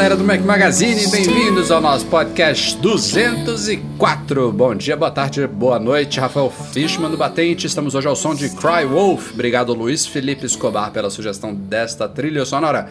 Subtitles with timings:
[0.00, 4.50] Galera do Mac Magazine, bem-vindos ao nosso podcast 204.
[4.50, 6.18] Bom dia, boa tarde, boa noite.
[6.18, 7.66] Rafael Fishman do Batente.
[7.66, 9.34] Estamos hoje ao som de Cry Wolf.
[9.34, 12.88] Obrigado, Luiz Felipe Escobar, pela sugestão desta trilha sonora.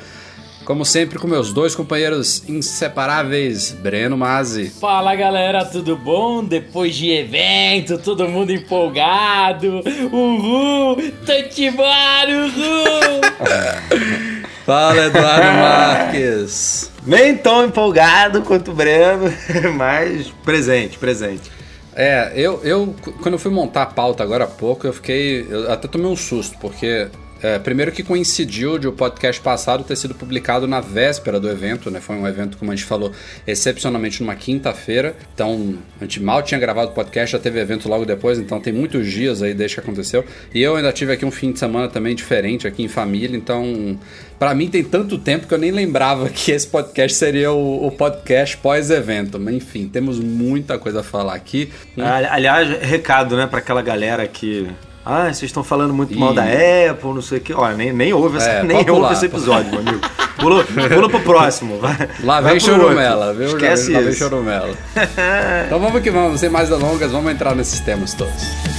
[0.63, 4.70] Como sempre, com meus dois companheiros inseparáveis, Breno Mazzi.
[4.70, 6.44] Fala galera, tudo bom?
[6.44, 9.82] Depois de evento, todo mundo empolgado.
[10.12, 11.12] Uhul!
[11.26, 14.29] Tatibar, uhul!
[14.70, 16.91] Fala, Eduardo Marques.
[17.03, 19.34] Nem tão empolgado quanto o Breno,
[19.76, 21.49] mas presente, presente.
[21.95, 25.48] É, eu, eu quando eu fui montar a pauta agora há pouco, eu fiquei.
[25.49, 27.07] Eu até tomei um susto, porque
[27.41, 31.90] é, primeiro que coincidiu de o podcast passado ter sido publicado na véspera do evento,
[31.90, 32.01] né?
[32.01, 33.12] Foi um evento, como a gente falou,
[33.48, 35.15] excepcionalmente numa quinta-feira.
[35.34, 38.73] Então, a gente mal tinha gravado o podcast, já teve evento logo depois, então tem
[38.73, 40.26] muitos dias aí desde que aconteceu.
[40.54, 43.98] E eu ainda tive aqui um fim de semana também diferente aqui em família, então
[44.37, 47.91] para mim tem tanto tempo que eu nem lembrava que esse podcast seria o, o
[47.91, 49.40] podcast pós-evento.
[49.40, 51.71] Mas enfim, temos muita coisa a falar aqui.
[51.98, 54.67] Aliás, recado, né, para aquela galera que
[55.10, 56.18] ah, vocês estão falando muito e...
[56.18, 57.54] mal da Apple, não sei o que.
[57.54, 59.99] Olha, nem, nem ouve, essa, é, nem ouve esse episódio, meu amigo.
[60.38, 61.79] Pula, pula pro próximo.
[61.79, 63.48] Vai, Lá vem chorumela, viu?
[63.48, 64.69] Esquece Lá vem chorumela.
[65.66, 68.78] então vamos que vamos, sem mais delongas, vamos entrar nesses temas todos.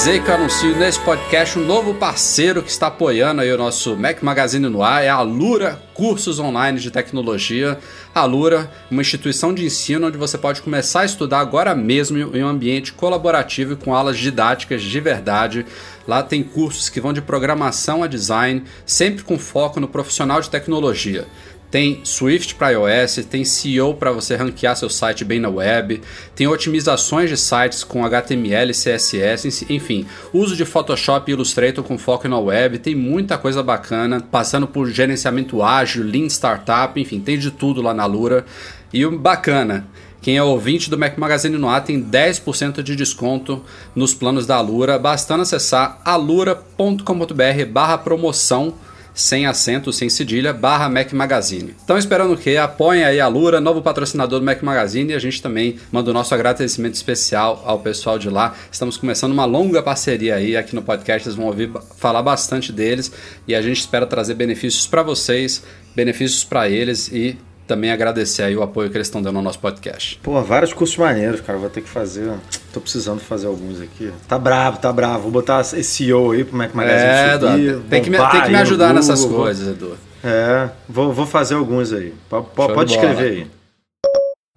[0.00, 3.94] Prazer que eu anuncio nesse podcast um novo parceiro que está apoiando aí o nosso
[3.94, 7.78] Mac Magazine no ar, é a Lura Cursos Online de Tecnologia.
[8.14, 12.42] A Lura, uma instituição de ensino onde você pode começar a estudar agora mesmo em
[12.42, 15.66] um ambiente colaborativo e com aulas didáticas de verdade.
[16.08, 20.48] Lá tem cursos que vão de programação a design, sempre com foco no profissional de
[20.48, 21.26] tecnologia.
[21.70, 26.00] Tem Swift para iOS, tem SEO para você ranquear seu site bem na web,
[26.34, 32.26] tem otimizações de sites com HTML, CSS, enfim, uso de Photoshop e Illustrator com foco
[32.26, 37.50] na web, tem muita coisa bacana, passando por gerenciamento ágil, Lean Startup, enfim, tem de
[37.50, 38.44] tudo lá na Lura.
[38.92, 39.86] E o bacana,
[40.20, 43.62] quem é ouvinte do Mac Magazine no ar tem 10% de desconto
[43.94, 48.74] nos planos da Alura, bastando acessar alura.com.br barra promoção
[49.20, 51.74] sem acento, sem cedilha, barra Mac Magazine.
[51.84, 55.42] Então esperando que apoiem aí a Lura, novo patrocinador do Mac Magazine, e a gente
[55.42, 58.54] também manda o nosso agradecimento especial ao pessoal de lá.
[58.70, 63.12] Estamos começando uma longa parceria aí aqui no podcast, vocês vão ouvir falar bastante deles
[63.46, 65.62] e a gente espera trazer benefícios para vocês,
[65.94, 69.60] benefícios para eles e também agradecer aí o apoio que eles estão dando ao nosso
[69.60, 70.18] podcast.
[70.22, 71.56] Pô, vários cursos maneiros, cara.
[71.56, 72.32] Vou ter que fazer.
[72.72, 74.12] Tô precisando fazer alguns aqui.
[74.28, 75.22] Tá bravo, tá bravo.
[75.22, 78.48] Vou botar esse CEO aí pro Mac Magazine é, subir, tem, que me, tem que
[78.50, 79.98] me ajudar Google, nessas coisas, Edu.
[80.22, 82.14] É, vou, vou fazer alguns aí.
[82.28, 83.46] P pode escrever aí.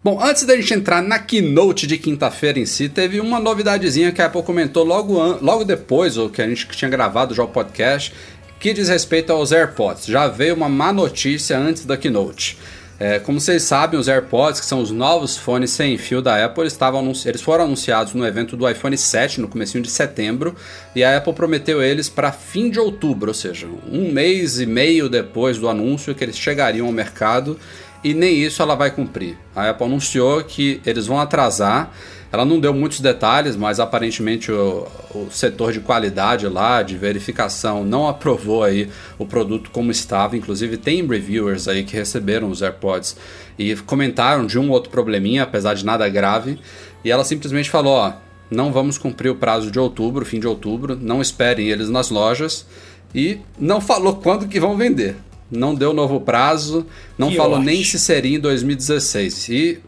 [0.03, 4.21] Bom, antes da gente entrar na keynote de quinta-feira em si, teve uma novidadezinha que
[4.21, 8.13] a Apple comentou logo, logo depois, ou que a gente tinha gravado já o podcast,
[8.59, 10.05] que diz respeito aos AirPods.
[10.05, 12.57] Já veio uma má notícia antes da keynote.
[12.99, 16.65] É, como vocês sabem, os AirPods, que são os novos fones sem fio da Apple,
[16.67, 20.55] estavam eles foram anunciados no evento do iPhone 7 no começo de setembro,
[20.95, 25.09] e a Apple prometeu eles para fim de outubro, ou seja, um mês e meio
[25.09, 27.59] depois do anúncio que eles chegariam ao mercado,
[28.03, 29.37] e nem isso ela vai cumprir.
[29.55, 31.91] A Apple anunciou que eles vão atrasar
[32.33, 37.85] ela não deu muitos detalhes, mas aparentemente o, o, setor de qualidade lá, de verificação,
[37.85, 38.89] não aprovou aí
[39.19, 40.35] o produto como estava.
[40.35, 43.15] Inclusive tem reviewers aí que receberam os AirPods
[43.57, 46.57] e comentaram de um outro probleminha, apesar de nada grave.
[47.05, 48.13] E ela simplesmente falou, ó,
[48.49, 52.65] não vamos cumprir o prazo de outubro, fim de outubro, não esperem eles nas lojas.
[53.13, 55.17] E não falou quando que vão vender.
[55.51, 56.83] Não deu novo prazo,
[57.15, 57.65] não que falou ótimo.
[57.67, 59.49] nem se seria em 2016.
[59.49, 59.79] E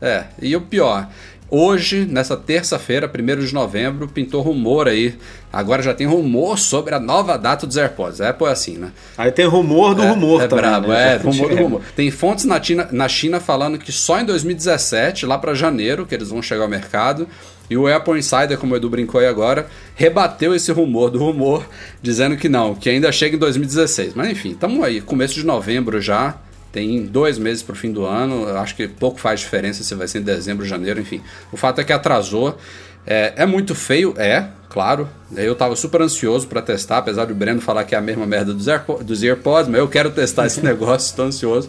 [0.00, 1.08] é, e o pior,
[1.50, 5.14] Hoje, nessa terça-feira, 1 de novembro, pintou rumor aí.
[5.50, 8.20] Agora já tem rumor sobre a nova data dos AirPods.
[8.20, 8.92] A Apple é assim, né?
[9.16, 10.66] Aí tem rumor do é, rumor é também.
[10.66, 11.14] Brabo, né?
[11.14, 11.82] é, rumor do rumor.
[11.96, 16.14] Tem fontes na China, na China falando que só em 2017, lá para janeiro, que
[16.14, 17.26] eles vão chegar ao mercado.
[17.70, 21.66] E o Apple Insider, como o Edu brincou aí agora, rebateu esse rumor do rumor,
[22.02, 24.12] dizendo que não, que ainda chega em 2016.
[24.14, 26.36] Mas enfim, estamos aí, começo de novembro já.
[26.78, 28.48] Tem dois meses para o fim do ano.
[28.56, 31.20] Acho que pouco faz diferença se vai ser em dezembro, janeiro, enfim.
[31.50, 32.56] O fato é que atrasou.
[33.04, 35.08] É, é muito feio, é, claro.
[35.36, 38.54] Eu estava super ansioso para testar, apesar do Breno falar que é a mesma merda
[38.54, 41.68] dos, Airpo dos AirPods, mas eu quero testar esse negócio, estou ansioso.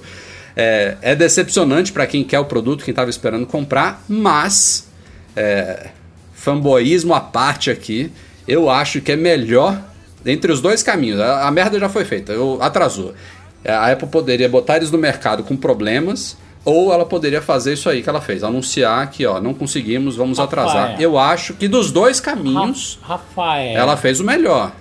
[0.56, 4.88] É, é decepcionante para quem quer o produto, quem estava esperando comprar, mas
[5.36, 5.88] é,
[6.36, 8.12] fanboísmo à parte aqui,
[8.48, 9.82] eu acho que é melhor
[10.24, 11.20] entre os dois caminhos.
[11.20, 13.16] A, a merda já foi feita, eu, atrasou.
[13.64, 17.90] É, a Apple poderia botar eles no mercado com problemas, ou ela poderia fazer isso
[17.90, 20.68] aí que ela fez, anunciar que ó, não conseguimos, vamos Rafael.
[20.68, 21.02] atrasar.
[21.02, 23.78] Eu acho que dos dois caminhos, Rafael.
[23.78, 24.72] ela fez o melhor.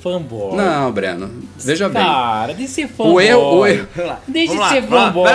[0.00, 0.54] Fanboy.
[0.56, 2.02] Não, Breno, veja bem.
[2.02, 3.14] Cara, de ser fanboy.
[3.14, 3.88] O erro, o erro,
[4.28, 5.28] Deixa de ser fanboy.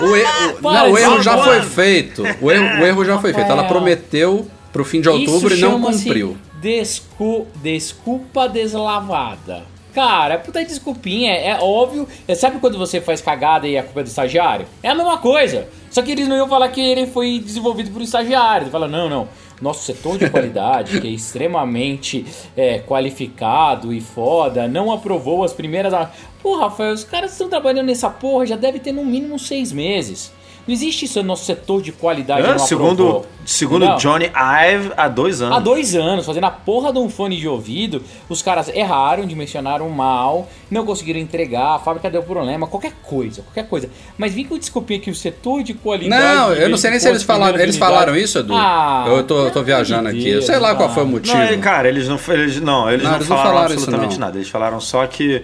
[0.00, 2.22] o erro, não, o erro já foi feito.
[2.40, 3.50] O erro, o erro já foi feito.
[3.50, 6.36] Ela prometeu pro fim de outubro Isso e não cumpriu.
[6.60, 7.46] Descu...
[7.62, 9.64] Desculpa deslavada.
[9.98, 12.06] Cara, puta desculpinha, é, é óbvio.
[12.28, 14.64] É, sabe quando você faz cagada e a culpa é do estagiário?
[14.80, 15.66] É a mesma coisa.
[15.90, 18.68] Só que eles não iam falar que ele foi desenvolvido por um estagiário.
[18.68, 19.28] Fala, não, não.
[19.60, 22.24] Nosso setor de qualidade, que é extremamente
[22.56, 25.92] é, qualificado e foda, não aprovou as primeiras.
[26.40, 30.32] Pô, Rafael, os caras estão trabalhando nessa porra já deve ter no mínimo seis meses.
[30.68, 32.46] Não existe isso no nosso setor de qualidade.
[32.46, 33.26] É, não segundo aprovou.
[33.44, 33.96] segundo Não.
[33.96, 35.56] Johnny Ive, há dois anos.
[35.56, 39.88] Há dois anos, fazendo a porra de um fone de ouvido, os caras erraram, dimensionaram
[39.90, 43.90] mal, não conseguiram entregar, a fábrica deu problema, qualquer coisa, qualquer coisa.
[44.16, 46.22] Mas vem com desculpinha que o setor de qualidade.
[46.22, 47.58] Não, eu não sei nem se eles falaram.
[47.58, 48.28] Eles falaram isso?
[48.28, 48.54] isso, Edu?
[48.54, 50.28] Ah, eu tô, eu tô viajando aqui.
[50.28, 51.36] Eu sei lá qual foi o motivo.
[51.38, 54.18] Não, cara, eles não, eles não, eles Não, não, eles não falaram, falaram isso, absolutamente
[54.18, 54.26] não.
[54.26, 54.36] nada.
[54.36, 55.42] Eles falaram só que,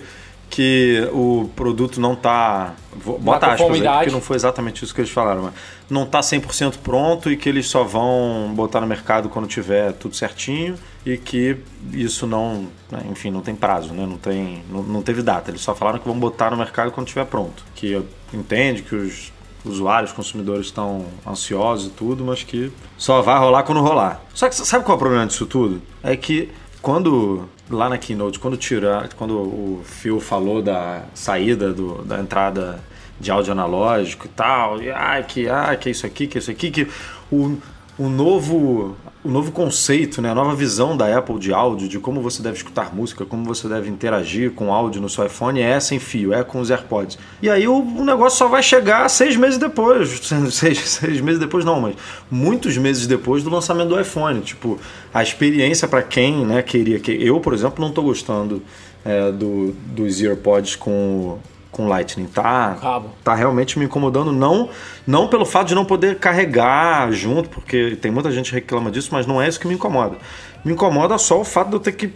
[0.50, 2.74] que o produto não tá.
[3.20, 5.42] Bota aspas aí, porque não foi exatamente isso que eles falaram.
[5.42, 5.54] Mas
[5.90, 10.14] não tá 100% pronto e que eles só vão botar no mercado quando tiver tudo
[10.14, 11.56] certinho e que
[11.92, 12.68] isso não.
[12.90, 14.06] né, Enfim, não tem prazo, né?
[14.06, 15.50] Não, tem, não, não teve data.
[15.50, 17.64] Eles só falaram que vão botar no mercado quando tiver pronto.
[17.74, 18.00] Que
[18.32, 19.32] entende que os
[19.64, 24.22] usuários, consumidores estão ansiosos e tudo, mas que só vai rolar quando rolar.
[24.34, 25.82] Só que sabe qual é o problema disso tudo?
[26.02, 26.50] É que
[26.84, 32.78] quando lá na keynote, quando tira, quando o Phil falou da saída do, da entrada
[33.18, 36.70] de áudio analógico e tal, e ah, que ah, que isso aqui, que isso aqui,
[36.70, 36.86] que
[37.32, 37.56] o,
[37.98, 42.20] o novo o novo conceito, né, a nova visão da Apple de áudio, de como
[42.20, 45.98] você deve escutar música, como você deve interagir com áudio no seu iPhone, é sem
[45.98, 47.18] fio, é com os AirPods.
[47.40, 50.20] E aí o, o negócio só vai chegar seis meses depois.
[50.50, 51.94] Seis, seis meses depois não, mas
[52.30, 54.40] muitos meses depois do lançamento do iPhone.
[54.40, 54.78] Tipo,
[55.12, 56.98] a experiência para quem né, queria.
[56.98, 58.62] que Eu, por exemplo, não estou gostando
[59.04, 61.38] é, do, dos AirPods com
[61.74, 62.78] com Lightning, tá?
[62.80, 63.10] Cabo.
[63.22, 64.70] Tá realmente me incomodando, não,
[65.06, 69.10] não pelo fato de não poder carregar junto, porque tem muita gente que reclama disso,
[69.12, 70.16] mas não é isso que me incomoda.
[70.64, 72.12] Me incomoda só o fato de eu ter que.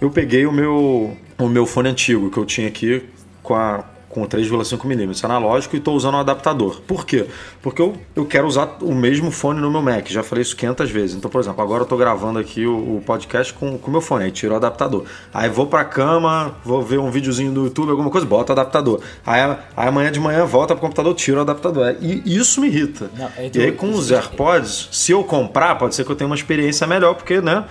[0.00, 3.04] Eu peguei o meu, o meu fone antigo que eu tinha aqui
[3.42, 6.80] com a com 3,5mm analógico e estou usando um adaptador.
[6.80, 7.26] Por quê?
[7.62, 10.08] Porque eu, eu quero usar o mesmo fone no meu Mac.
[10.08, 11.16] Já falei isso 500 vezes.
[11.16, 14.24] Então, por exemplo, agora eu estou gravando aqui o, o podcast com o meu fone.
[14.24, 15.04] Aí tiro o adaptador.
[15.32, 18.52] Aí vou para a cama, vou ver um videozinho do YouTube, alguma coisa, boto o
[18.52, 19.00] adaptador.
[19.24, 19.40] Aí,
[19.76, 21.94] aí amanhã de manhã volta pro computador, tiro o adaptador.
[22.00, 23.08] E isso me irrita.
[23.16, 26.16] Não, é e aí com os é- AirPods, se eu comprar, pode ser que eu
[26.16, 27.64] tenha uma experiência melhor, porque, né?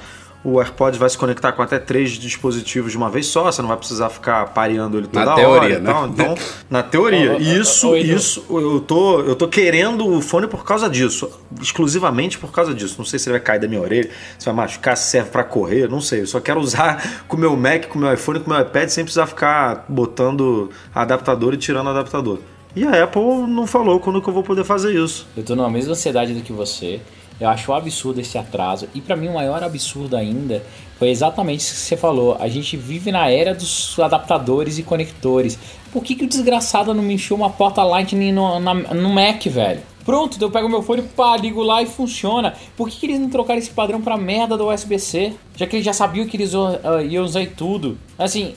[0.44, 3.68] O AirPods vai se conectar com até três dispositivos de uma vez só, você não
[3.68, 5.92] vai precisar ficar pareando ele toda Na hora teoria, e né?
[5.92, 6.08] tal.
[6.08, 6.36] Então,
[6.70, 7.38] na teoria.
[7.38, 11.30] Isso, isso, eu tô, eu tô querendo o fone por causa disso.
[11.62, 12.96] Exclusivamente por causa disso.
[12.98, 15.44] Não sei se ele vai cair da minha orelha, se vai machucar, se serve pra
[15.44, 16.22] correr, não sei.
[16.22, 18.62] Eu só quero usar com o meu Mac, com o meu iPhone, com o meu
[18.62, 22.40] iPad, sem precisar ficar botando adaptador e tirando adaptador.
[22.76, 25.28] E a Apple não falou quando que eu vou poder fazer isso.
[25.36, 27.02] Eu tô numa mesma ansiedade do que você.
[27.40, 28.88] Eu acho um absurdo esse atraso.
[28.94, 30.62] E pra mim o maior absurdo ainda
[30.98, 32.36] foi exatamente isso que você falou.
[32.40, 35.58] A gente vive na era dos adaptadores e conectores.
[35.92, 39.44] Por que, que o desgraçado não me enfiou uma porta Lightning no, na- no Mac,
[39.46, 39.82] velho?
[40.06, 42.56] Pronto, então eu pego meu fone, pá, ligo lá e funciona.
[42.76, 45.34] Por que, que eles não trocaram esse padrão pra merda do USB-C?
[45.56, 47.98] Já que eles já sabiam que eles ah, iam usar tudo.
[48.18, 48.56] Assim,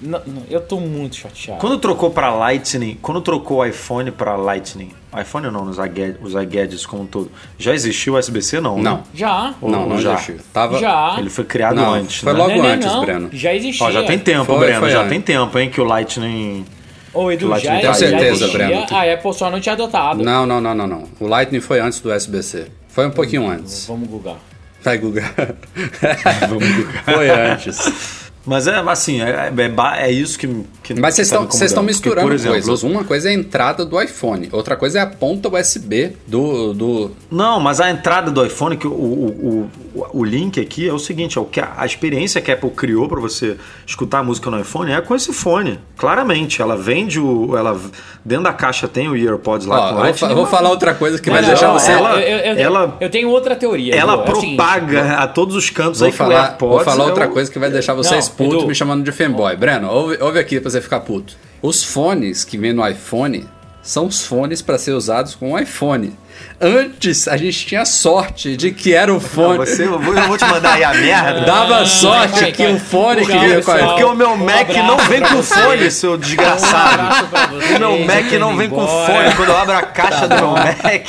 [0.00, 1.60] não- não, eu tô muito chateado.
[1.60, 6.32] Quando trocou para Lightning, quando trocou o iPhone para Lightning, iPhone não, os iGad- os
[6.34, 8.76] iGadgets como um todo, já existiu o USB-C não?
[8.76, 8.82] né?
[8.82, 9.02] Não.
[9.14, 9.54] Já.
[9.60, 10.14] Ou Não, não já?
[10.14, 10.36] existiu.
[10.52, 10.78] Tava...
[10.78, 11.16] Já.
[11.18, 12.38] Ele foi criado Não, antes, foi né?
[12.38, 13.00] logo Não, não, antes, não.
[13.04, 13.28] Breno.
[13.32, 13.86] Já existia.
[13.86, 15.10] Ó, já tem tempo, Foi, Breno, foi já antes.
[15.10, 16.64] tem tempo, hein, que o Lightning
[17.12, 18.86] Ô, Edu, já, tem já certeza, existia, Breno.
[18.90, 20.22] A Apple só não tinha adotado.
[20.22, 21.04] Não, não, não, não, não.
[21.18, 22.66] O Lightning foi antes do USB-C.
[22.88, 23.86] Foi um pouquinho antes.
[23.86, 24.36] Vamos googar.
[24.82, 25.22] Vai, Guga.
[26.48, 27.02] Vamos Guga.
[27.04, 28.29] Foi antes.
[28.50, 30.48] Mas é assim, é, é, é isso que.
[30.82, 31.84] que Mas vocês tá estão.
[31.84, 32.82] Porque, misturando por exemplo, coisas.
[32.82, 36.74] Uma coisa é a entrada do iPhone, outra coisa é a ponta USB do.
[36.74, 37.10] do...
[37.30, 40.98] Não, mas a entrada do iPhone, que o, o, o, o link aqui é o
[40.98, 43.56] seguinte: é o que a, a experiência que a Apple criou para você
[43.86, 45.78] escutar a música no iPhone é com esse fone.
[45.96, 47.56] Claramente, ela vende o.
[47.56, 47.78] Ela,
[48.24, 50.70] dentro da caixa tem o AirPods lá Ó, com vou, Lightning, fa- vou mas falar
[50.70, 51.92] outra coisa que vai deixar você.
[51.92, 53.94] ela- eu, eu- eu- ela- eu tenho outra teoria.
[53.94, 56.76] Ela Edu, é o seguinte, propaga a todos os cantos aí que o falar, AirPods.
[56.76, 58.66] vou falar é outra o- coisa que vai deixar vocês Não, putos Edu.
[58.68, 59.56] me chamando de fanboy.
[59.56, 61.34] Breno, ouve, ouve aqui pra você ficar puto.
[61.62, 63.44] Os fones que vem no iPhone
[63.82, 66.16] são os fones para ser usados com o iPhone.
[66.60, 69.58] Antes a gente tinha sorte de que era o Não, fone.
[69.58, 71.40] você, eu vou, te mandar aí a merda.
[71.42, 73.88] Dava Ah, sorte que o fone que vinha com a pessoal.
[73.88, 75.54] Porque o meu Um Mac abraço não vem com você.
[75.54, 77.26] fone, seu Um desgraçado.
[77.50, 79.06] vocês, O meu Mac não vem com embora.
[79.22, 79.34] fone.
[79.36, 81.06] Quando eu abro a caixa do meu Mac,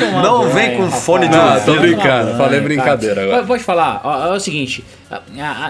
[0.00, 1.02] tomar não vem com rapaz.
[1.04, 3.42] fone de Não, tô brincando, falei brincadeira agora.
[3.44, 4.84] Pode- falar, é o seguinte,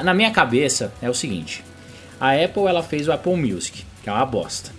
[0.05, 1.65] na minha cabeça é o seguinte,
[2.21, 4.71] a Apple ela fez o Apple Music, que é uma bosta.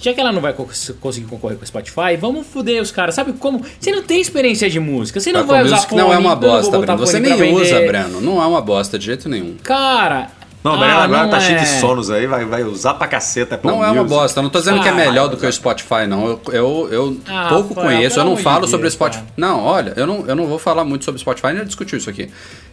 [0.00, 0.68] Já que ela não vai co-
[1.00, 3.14] conseguir concorrer com o Spotify, vamos foder os caras.
[3.16, 3.62] Sabe como?
[3.80, 6.02] Você não tem experiência de música, você não Apple vai usar Music fone.
[6.02, 6.98] não é uma bosta, Breno.
[6.98, 8.20] Você nem usa, Breno.
[8.20, 9.56] Não é uma bosta de jeito nenhum.
[9.62, 10.30] Cara...
[10.62, 11.80] Não, o Breno ah, agora não tá cheio de é.
[11.80, 13.54] sonos aí, vai, vai usar pra caceta.
[13.54, 14.08] Apple Não é uma Music.
[14.10, 14.40] bosta.
[14.40, 16.26] Eu não tô dizendo que é Ah, melhor do que o Spotify, não.
[16.26, 18.18] Eu, eu, eu Ah, pouco conheço.
[18.18, 19.22] Eu não falo Deus, sobre o Spotify.
[19.22, 19.32] cara.
[19.36, 22.10] Não, olha, eu não, eu não vou falar muito sobre o Spotify, nem discutir isso
[22.10, 22.28] aqui.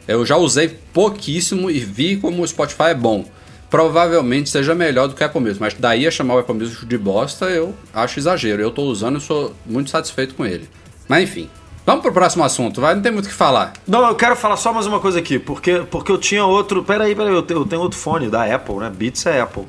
[0.08, 3.24] Eu já usei pouquíssimo e vi como o Spotify é bom.
[3.76, 6.86] Provavelmente seja melhor do que o Apple Music, mas daí a chamar o Apple Music
[6.86, 8.62] de bosta eu acho exagero.
[8.62, 10.70] Eu tô usando e sou muito satisfeito com ele.
[11.08, 11.50] Mas enfim,
[11.86, 13.74] vamos pro próximo assunto, vai, não tem muito o que falar.
[13.88, 16.84] Não, eu quero falar só mais uma coisa aqui, porque, porque eu tinha outro.
[16.84, 18.90] Peraí, peraí, eu tenho, eu tenho outro fone da Apple, né?
[18.96, 19.66] Beats é Apple.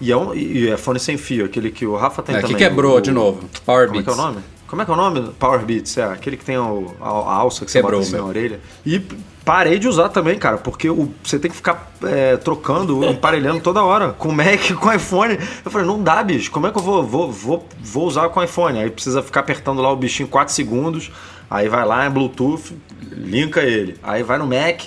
[0.00, 2.42] E é, um, e é fone sem fio, aquele que o Rafa tem É, que
[2.46, 2.56] também.
[2.56, 3.48] quebrou o- de novo.
[3.64, 4.26] Power Como é que é o Beats.
[4.34, 4.42] nome?
[4.68, 5.30] Como é que é o nome?
[5.38, 8.16] Power Beats, é, aquele que tem o- a, a alça que você Quebrou, bota assim
[8.22, 8.60] na orelha.
[8.84, 9.00] E
[9.44, 13.82] parei de usar também, cara, porque o, você tem que ficar é, trocando, emparelhando toda
[13.82, 15.38] hora, com o Mac, com o iPhone.
[15.64, 18.40] Eu falei, não dá, bicho, como é que eu vou, vou, vou, vou usar com
[18.40, 18.78] o iPhone?
[18.78, 21.10] Aí precisa ficar apertando lá o bichinho 4 segundos,
[21.50, 22.76] aí vai lá, é Bluetooth,
[23.10, 23.96] linka ele.
[24.02, 24.86] Aí vai no Mac,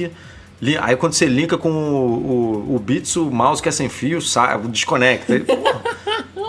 [0.79, 4.21] aí quando você linka com o, o, o Beats, o mouse que é sem fio,
[4.21, 5.33] sai, desconecta.
[5.33, 5.81] Aí, porra,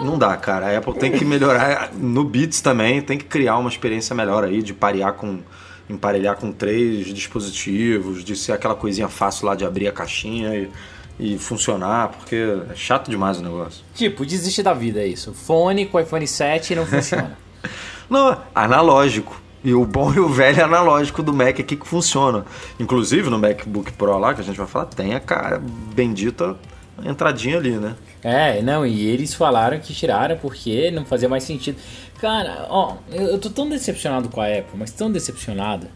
[0.05, 0.67] não dá, cara.
[0.67, 4.63] A Apple tem que melhorar no Beats também, tem que criar uma experiência melhor aí
[4.63, 5.41] de parear com
[5.89, 10.71] emparelhar com três dispositivos, de ser aquela coisinha fácil lá de abrir a caixinha e,
[11.19, 12.37] e funcionar, porque
[12.71, 13.85] é chato demais o negócio.
[13.95, 15.35] Tipo, desiste da vida, é isso.
[15.35, 17.37] Fone com iPhone 7 não funciona.
[18.11, 19.41] Não, analógico.
[19.65, 22.45] E o bom e o velho analógico do Mac aqui que funciona.
[22.79, 25.63] Inclusive no MacBook Pro lá, que a gente vai falar, tem a cara
[25.95, 26.57] bendita
[27.05, 27.95] entradinha ali, né?
[28.23, 31.79] É, não, e eles falaram que tiraram porque não fazia mais sentido.
[32.21, 35.89] Cara, ó, eu, eu tô tão decepcionado com a Apple, mas tão decepcionado,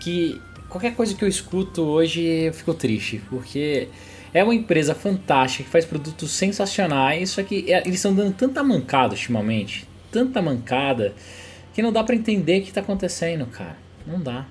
[0.00, 3.88] que qualquer coisa que eu escuto hoje eu fico triste, porque
[4.32, 8.62] é uma empresa fantástica que faz produtos sensacionais, só que é- eles estão dando tanta
[8.62, 11.14] mancada ultimamente, tanta mancada,
[11.74, 13.76] que não dá pra entender o que tá acontecendo, cara.
[14.06, 14.46] Não dá.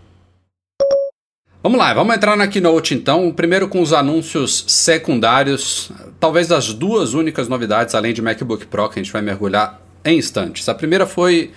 [1.63, 3.31] Vamos lá, vamos entrar na Keynote então.
[3.31, 8.99] Primeiro com os anúncios secundários, talvez das duas únicas novidades, além de MacBook Pro, que
[8.99, 10.67] a gente vai mergulhar em instantes.
[10.67, 11.51] A primeira foi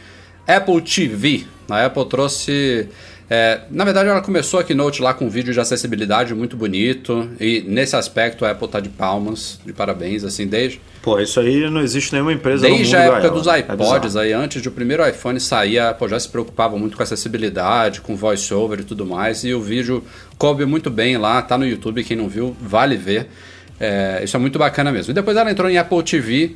[0.46, 1.46] Apple TV.
[1.70, 2.87] A Apple trouxe.
[3.28, 7.28] É, na verdade, ela começou a Keynote lá com um vídeo de acessibilidade muito bonito.
[7.40, 10.81] E nesse aspecto a Apple tá de palmas, de parabéns, assim, desde.
[11.02, 13.47] Pô, isso aí não existe nenhuma empresa Desde a época dos.
[13.47, 14.19] É iPods, bizarro.
[14.25, 18.00] aí antes de o primeiro iPhone sair, a Apple já se preocupava muito com acessibilidade,
[18.00, 19.43] com voice-over e tudo mais.
[19.45, 20.04] E o vídeo
[20.37, 23.28] coube muito bem lá, tá no YouTube, quem não viu, vale ver.
[23.81, 25.11] É, isso é muito bacana mesmo.
[25.11, 26.54] E depois ela entrou em Apple TV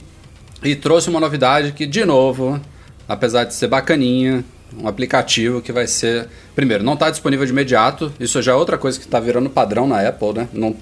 [0.62, 2.60] e trouxe uma novidade que, de novo,
[3.08, 4.44] apesar de ser bacaninha,
[4.76, 6.28] um aplicativo que vai ser.
[6.54, 8.12] Primeiro, não está disponível de imediato.
[8.18, 10.48] Isso já é outra coisa que está virando padrão na Apple, né?
[10.52, 10.76] Não,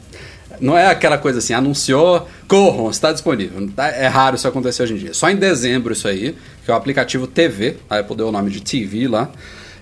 [0.61, 3.69] não é aquela coisa assim, anunciou, corram, está disponível.
[3.75, 5.14] Tá- É raro isso acontecer hoje em dia.
[5.14, 8.50] Só em dezembro isso aí, que é o aplicativo TV, a Apple deu o nome
[8.50, 9.31] de TV lá.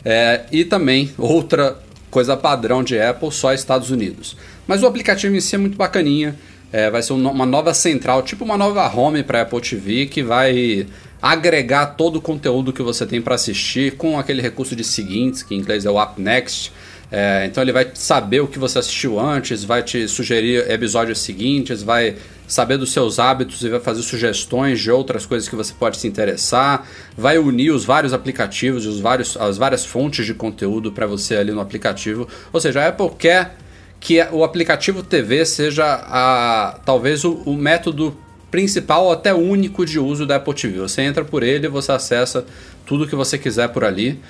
[0.04, 1.78] É, e também outra
[2.10, 4.36] coisa padrão de Apple, só Estados Unidos.
[4.66, 6.36] Mas o aplicativo em si é muito bacaninha.
[6.72, 10.22] É, vai ser um uma nova central, tipo uma nova home para Apple TV, que
[10.24, 10.86] vai
[11.24, 15.54] agregar todo o conteúdo que você tem para assistir com aquele recurso de seguintes, que
[15.54, 16.70] em inglês é o Up Next.
[17.10, 21.82] É, então ele vai saber o que você assistiu antes, vai te sugerir episódios seguintes,
[21.82, 22.16] vai
[22.46, 26.06] saber dos seus hábitos e vai fazer sugestões de outras coisas que você pode se
[26.06, 31.36] interessar, vai unir os vários aplicativos os vários, as várias fontes de conteúdo para você
[31.36, 32.28] ali no aplicativo.
[32.52, 33.56] Ou seja, a Apple quer
[33.98, 38.14] que o aplicativo TV seja a, talvez o, o método
[38.54, 40.78] principal ou até único de uso da Apple TV.
[40.78, 42.46] Você entra por ele, você acessa
[42.86, 44.20] tudo que você quiser por ali.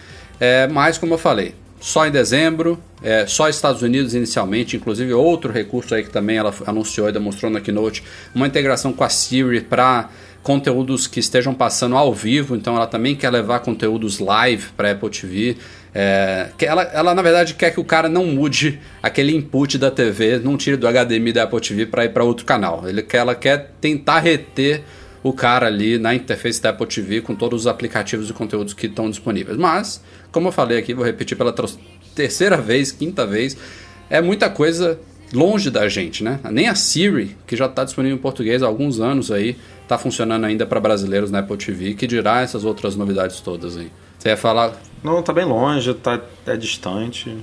[0.41, 5.53] É, mas, como eu falei, só em dezembro, é, só Estados Unidos inicialmente, inclusive outro
[5.53, 8.03] recurso aí que também ela anunciou e demonstrou na Keynote,
[8.35, 10.09] uma integração com a Siri para
[10.43, 15.11] conteúdos que estejam passando ao vivo, então ela também quer levar conteúdos live para Apple
[15.11, 15.59] TV.
[15.95, 19.91] É, que ela, ela, na verdade, quer que o cara não mude aquele input da
[19.91, 22.89] TV, não tire do HDMI da Apple TV para ir para outro canal.
[22.89, 24.83] Ele quer, ela quer tentar reter
[25.23, 28.87] o cara ali na interface da Apple TV com todos os aplicativos e conteúdos que
[28.87, 29.57] estão disponíveis.
[29.57, 31.55] Mas, como eu falei aqui, vou repetir pela
[32.15, 33.57] terceira vez, quinta vez,
[34.11, 34.99] é muita coisa
[35.33, 36.41] longe da gente, né?
[36.51, 40.45] Nem a Siri, que já está disponível em português há alguns anos aí, está funcionando
[40.45, 43.91] ainda para brasileiros na Apple TV, que dirá essas outras novidades todas aí.
[44.19, 44.79] Você ia falar?
[45.05, 47.37] Não, tá bem longe, tá, é distante,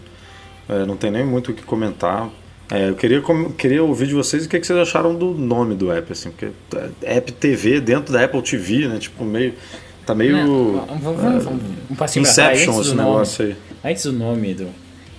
[0.68, 2.27] é, não tem nem muito o que comentar.
[2.72, 3.22] É, eu queria,
[3.56, 6.50] queria ouvir de vocês o que, que vocês acharam do nome do app, assim, porque
[7.03, 8.98] é App TV dentro da Apple TV, né?
[8.98, 9.53] Tipo, meio.
[10.06, 10.36] Tá meio.
[10.36, 13.56] Não, vamos, vamos, vamos, um passinho Inception esse negócio aí.
[13.84, 14.70] Antes do nome, Edu,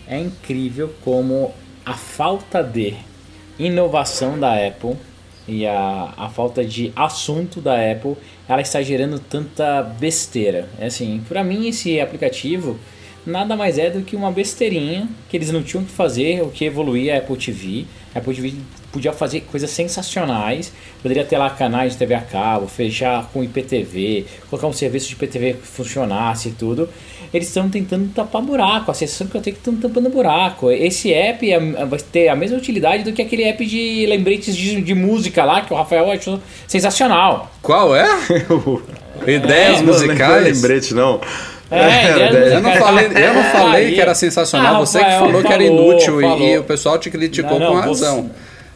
[0.09, 1.55] é incrível como
[1.87, 2.95] a falta de
[3.59, 4.97] inovação da Apple
[5.47, 8.17] e a, a falta de assunto da Apple,
[8.53, 10.69] ela está gerando tanta besteira.
[10.79, 12.79] É assim, para mim esse aplicativo
[13.25, 16.65] nada mais é do que uma besteirinha que eles não tinham que fazer, o que
[16.65, 17.87] evoluir a Apple TV.
[18.15, 18.55] A Apple TV
[18.93, 24.27] podia fazer coisas sensacionais, poderia ter lá canais de TV a cabo, fechar com IPTV,
[24.51, 26.89] colocar um serviço de IPTV que funcionasse e tudo.
[27.33, 30.71] Eles estão tentando tapar buraco, a sensação que eu tenho que estão tampando buraco.
[30.71, 34.83] Esse app é, vai ter a mesma utilidade do que aquele app de lembretes de,
[34.83, 36.39] de música lá, que o Rafael achou
[36.69, 37.51] sensacional.
[37.63, 38.07] Qual é?
[39.27, 40.19] Ideias é, musicais?
[40.19, 41.21] Não, não é lembrete, não.
[41.73, 45.27] É, é, eu não falei, eu não falei que era sensacional, ah, você que falou,
[45.29, 46.39] falou, que era inútil falou.
[46.39, 48.31] E, e, o pessoal te criticou não, não, com razão.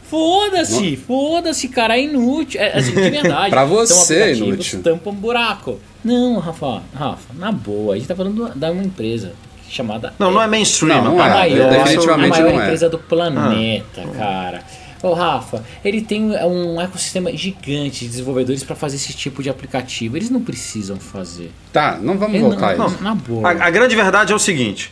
[0.08, 2.60] Foda-se, foda-se, cara, é inútil.
[2.60, 3.50] É, assim, de verdade.
[3.50, 4.82] pra você é inútil.
[4.82, 5.80] tampa um buraco.
[6.04, 9.32] Não, Rafa, Rafa, na boa, a gente tá falando da uma empresa
[9.68, 10.14] chamada.
[10.18, 11.28] Não, não é mainstream, não, não é.
[11.28, 12.64] A maior, definitivamente a maior não é.
[12.64, 14.16] empresa do planeta, ah.
[14.16, 14.64] cara.
[15.02, 20.16] Ô Rafa, ele tem um ecossistema gigante de desenvolvedores para fazer esse tipo de aplicativo.
[20.16, 21.52] Eles não precisam fazer.
[21.72, 22.96] Tá, não vamos ele voltar não, isso.
[22.96, 23.48] Não, na boa.
[23.48, 24.90] A, a, grande verdade é o seguinte: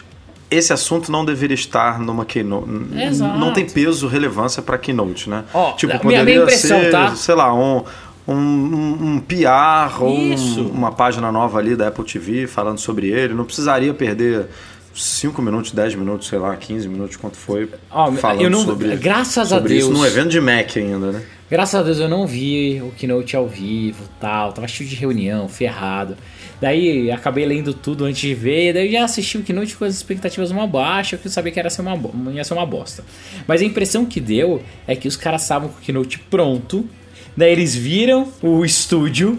[0.50, 2.68] esse assunto não deveria estar numa keynote.
[2.96, 3.38] Exato.
[3.38, 5.44] Não tem peso, relevância para keynote, né?
[5.52, 7.14] Ó, tipo, poderia minha, minha ser, tá?
[7.16, 7.84] sei lá, um
[8.26, 13.08] um, um, um PR ou um, uma página nova ali da Apple TV falando sobre
[13.08, 13.34] ele.
[13.34, 14.48] Não precisaria perder
[14.94, 19.48] 5 minutos, 10 minutos, sei lá, 15 minutos, quanto foi, oh, falando não, sobre, graças
[19.48, 21.22] sobre a Deus, isso num evento de Mac ainda, né?
[21.50, 25.48] Graças a Deus eu não vi o Keynote ao vivo tal, tava cheio de reunião,
[25.48, 26.16] ferrado.
[26.60, 30.50] Daí acabei lendo tudo antes de ver, daí já assisti o Keynote com as expectativas
[30.50, 33.04] uma baixa, que eu sabia que era ser uma, ia ser uma bosta.
[33.46, 36.88] Mas a impressão que deu é que os caras estavam com o Keynote pronto,
[37.36, 39.38] daí eles viram o estúdio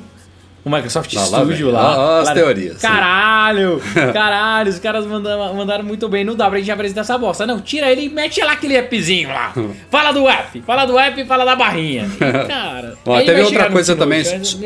[0.65, 1.82] o Microsoft lá, Studio lá.
[1.82, 2.82] lá, lá as teorias.
[2.82, 3.80] Caralho!
[4.12, 6.25] caralho, os caras mandaram, mandaram muito bem.
[6.25, 7.45] Não dá pra gente apresentar essa bosta.
[7.45, 9.54] Não, tira ele e mete lá aquele appzinho lá.
[9.91, 12.10] fala do app, fala do app e fala da barrinha.
[12.47, 12.97] cara.
[13.06, 14.23] Ó, teve outra coisa também,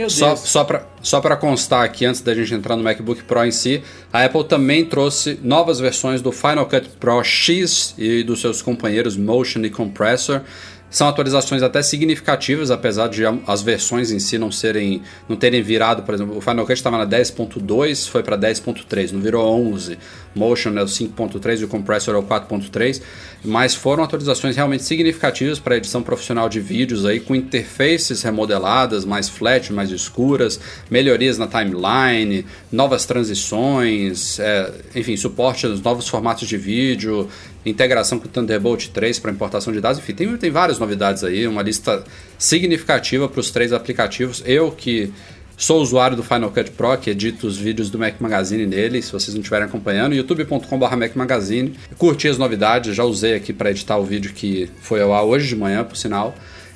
[0.08, 3.52] só, só, pra, só pra constar aqui, antes da gente entrar no MacBook Pro em
[3.52, 3.84] si,
[4.14, 9.18] a Apple também trouxe novas versões do Final Cut Pro X e dos seus companheiros
[9.18, 10.44] Motion e Compressor.
[10.90, 16.02] São atualizações até significativas, apesar de as versões em si não serem não terem virado,
[16.02, 20.00] por exemplo, o Final Cut estava na 10.2, foi para 10.3, não virou 11.
[20.36, 23.02] Motion é o 5.3 e o Compressor é o 4.3,
[23.44, 29.28] mas foram atualizações realmente significativas para edição profissional de vídeos aí com interfaces remodeladas, mais
[29.28, 36.58] flat, mais escuras, melhorias na timeline, novas transições, é, enfim, suporte aos novos formatos de
[36.58, 37.28] vídeo,
[37.66, 41.46] integração com o Thunderbolt 3 para importação de dados, enfim, tem, tem várias novidades aí,
[41.48, 42.04] uma lista
[42.38, 44.42] significativa para os três aplicativos.
[44.46, 45.12] Eu que
[45.58, 49.12] sou usuário do Final Cut Pro, que edito os vídeos do Mac Magazine nele, se
[49.12, 51.76] vocês não estiverem acompanhando, youtube.com.br Mac Magazine.
[51.98, 55.50] Curti as novidades, já usei aqui para editar o vídeo que foi ao ar hoje
[55.50, 56.34] de manhã, por sinal.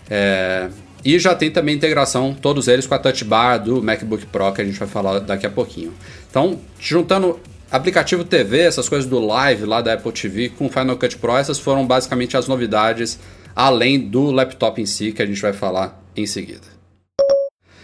[0.10, 0.68] É...
[1.06, 4.62] E já tem também integração, todos eles com a Touch Bar do MacBook Pro, que
[4.62, 5.94] a gente vai falar daqui a pouquinho.
[6.30, 7.40] Então, juntando
[7.74, 11.58] Aplicativo TV, essas coisas do live lá da Apple TV com Final Cut Pro, essas
[11.58, 13.18] foram basicamente as novidades,
[13.56, 16.68] além do laptop em si, que a gente vai falar em seguida.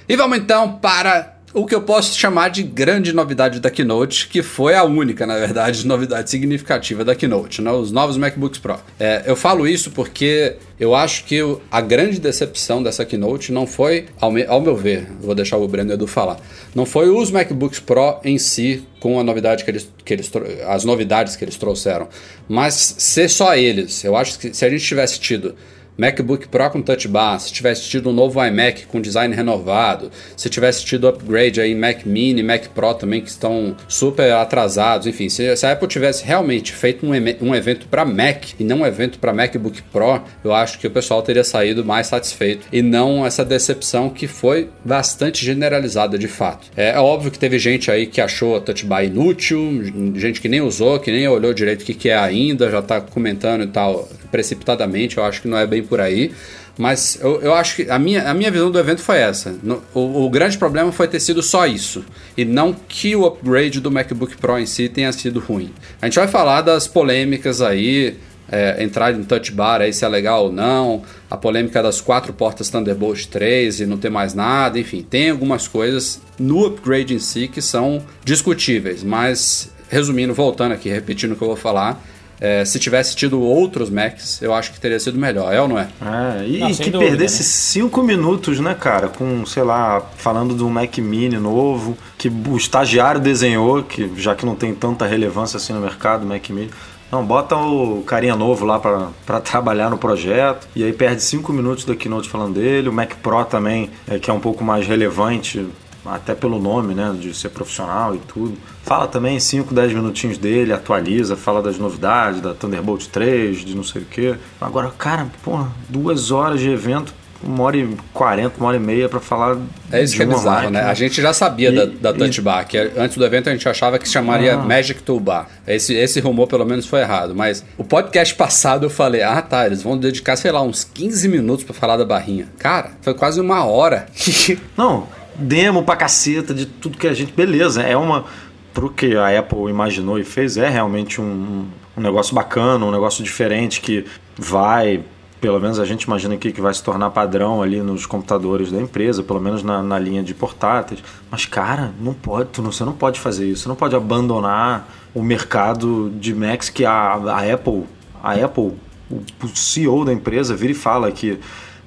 [0.07, 4.43] E vamos então para o que eu posso chamar de grande novidade da Keynote, que
[4.43, 7.71] foi a única, na verdade, novidade significativa da Keynote, né?
[7.71, 8.79] os novos MacBooks Pro.
[8.99, 11.39] É, eu falo isso porque eu acho que
[11.71, 15.67] a grande decepção dessa Keynote não foi, ao, me, ao meu ver, vou deixar o
[15.67, 16.39] Breno Edu falar,
[16.75, 20.31] não foi os MacBooks Pro em si, com a novidade que eles, que eles
[20.67, 22.07] as novidades que eles trouxeram,
[22.47, 24.03] mas ser só eles.
[24.03, 25.55] Eu acho que se a gente tivesse tido
[25.99, 30.49] MacBook Pro com Touch Bar, se tivesse tido um novo iMac com design renovado, se
[30.49, 35.53] tivesse tido upgrade aí Mac Mini, Mac Pro também que estão super atrasados, enfim, se,
[35.57, 39.19] se a Apple tivesse realmente feito um, um evento para Mac e não um evento
[39.19, 43.43] para MacBook Pro, eu acho que o pessoal teria saído mais satisfeito e não essa
[43.43, 46.67] decepção que foi bastante generalizada de fato.
[46.77, 49.83] É, é óbvio que teve gente aí que achou a Touch Bar inútil,
[50.15, 53.01] gente que nem usou, que nem olhou direito o que, que é ainda, já tá
[53.01, 56.31] comentando e tal precipitadamente, eu acho que não é bem por aí.
[56.77, 59.53] Mas eu, eu acho que a minha, a minha visão do evento foi essa.
[59.61, 62.05] No, o, o, grande problema foi ter sido só isso.
[62.37, 65.73] E não que o upgrade do MacBook Pro em si tenha sido ruim.
[66.01, 68.17] A gente vai falar das polêmicas aí,
[68.49, 72.31] é, entrar em touch bar aí se é legal ou não, a polêmica das quatro
[72.31, 77.19] portas Thunderbolt 3 e não ter mais nada, enfim, tem algumas coisas no upgrade em
[77.19, 82.01] si que são discutíveis, mas resumindo, voltando aqui, repetindo o que eu vou falar,
[82.39, 85.77] é, se tivesse tido outros Macs, eu acho que teria sido melhor, é ou não
[85.77, 85.89] é?
[86.01, 88.07] É, e não, que dúvida, perdesse 5 né?
[88.07, 93.83] minutos, né, cara, com, sei lá, falando do Mac Mini novo, que o estagiário desenhou,
[93.83, 96.69] que já que não tem tanta relevância assim no mercado, Mac Mini.
[97.11, 100.67] Não, bota o carinha novo lá para trabalhar no projeto.
[100.75, 102.87] E aí perde 5 minutos da keynote falando dele.
[102.87, 105.67] O Mac Pro também, é, que é um pouco mais relevante,
[106.13, 108.57] até pelo nome, né, de ser profissional e tudo.
[108.83, 113.83] Fala também 5, 10 minutinhos dele, atualiza, fala das novidades, da Thunderbolt 3, de não
[113.83, 114.35] sei o que.
[114.59, 119.07] Agora, cara, pô, duas horas de evento, uma hora e quarenta, uma hora e meia
[119.07, 119.57] para falar.
[119.91, 120.81] É isso que é bizarro, máquina.
[120.81, 120.89] né?
[120.89, 122.41] A gente já sabia e, da, da Touch e...
[122.41, 124.57] Bar, que antes do evento a gente achava que se chamaria ah.
[124.57, 125.47] Magic Toolbar.
[125.65, 127.33] Esse, esse rumor pelo menos foi errado.
[127.33, 131.27] Mas o podcast passado eu falei, ah tá, eles vão dedicar, sei lá, uns 15
[131.29, 132.47] minutos para falar da barrinha.
[132.57, 134.07] Cara, foi quase uma hora.
[134.75, 135.07] Não,
[135.39, 137.31] demo pra caceta de tudo que a gente.
[137.33, 138.25] Beleza, é uma.
[138.73, 141.65] Pro que a Apple imaginou e fez, é realmente um,
[141.97, 144.05] um negócio bacana, um negócio diferente que
[144.37, 145.03] vai
[145.41, 148.79] pelo menos a gente imagina aqui que vai se tornar padrão ali nos computadores da
[148.79, 151.01] empresa, pelo menos na, na linha de portáteis.
[151.31, 153.63] Mas, cara, não pode, tu não, você não pode fazer isso.
[153.63, 157.85] Você não pode abandonar o mercado de Macs que a, a Apple,
[158.21, 158.73] a Apple,
[159.09, 161.39] o, o CEO da empresa vira e fala que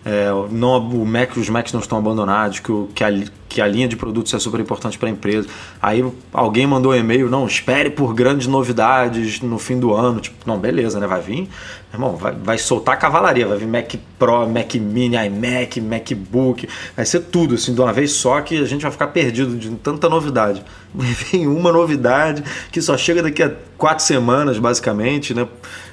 [0.05, 3.67] é, não, o Mac, os Macs não estão abandonados, que, o, que, a, que a
[3.67, 5.49] linha de produtos é super importante para a empresa.
[5.81, 10.21] Aí alguém mandou um e-mail, não, espere por grandes novidades no fim do ano.
[10.21, 11.07] Tipo, não, beleza, né?
[11.07, 11.49] Vai vir,
[11.93, 17.05] irmão, vai, vai soltar a cavalaria, vai vir Mac Pro, Mac Mini, iMac, MacBook, vai
[17.05, 20.09] ser tudo assim de uma vez só que a gente vai ficar perdido de tanta
[20.09, 20.65] novidade.
[20.95, 25.47] Vem uma novidade que só chega daqui a quatro semanas, basicamente, né?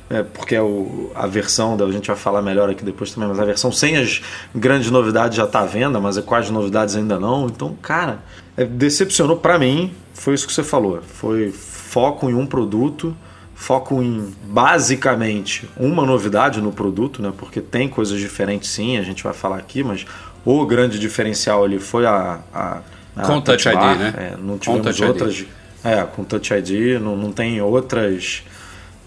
[0.10, 3.30] é, porque é o, a versão, da, a gente vai falar melhor aqui depois também,
[3.30, 4.22] mas a versão sem as
[4.54, 7.46] grandes novidades já está à venda, mas é quais novidades ainda não.
[7.46, 8.20] Então, cara,
[8.58, 11.02] é, decepcionou para mim, foi isso que você falou.
[11.02, 13.16] Foi foco em um produto,
[13.60, 17.34] foco em basicamente uma novidade no produto, né?
[17.38, 20.06] Porque tem coisas diferentes sim, a gente vai falar aqui, mas
[20.46, 22.82] o grande diferencial ali foi a, a,
[23.18, 24.14] a com Touch, Touch ID, né?
[24.18, 25.40] É, não tivemos outras.
[25.40, 25.48] ID.
[25.84, 28.44] É, com Touch ID, não, não tem outras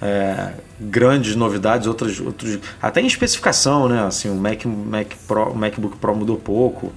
[0.03, 4.05] é, grandes novidades, outras, outros, até em especificação, né?
[4.05, 6.93] Assim, o Mac, Mac Pro, o MacBook Pro mudou pouco.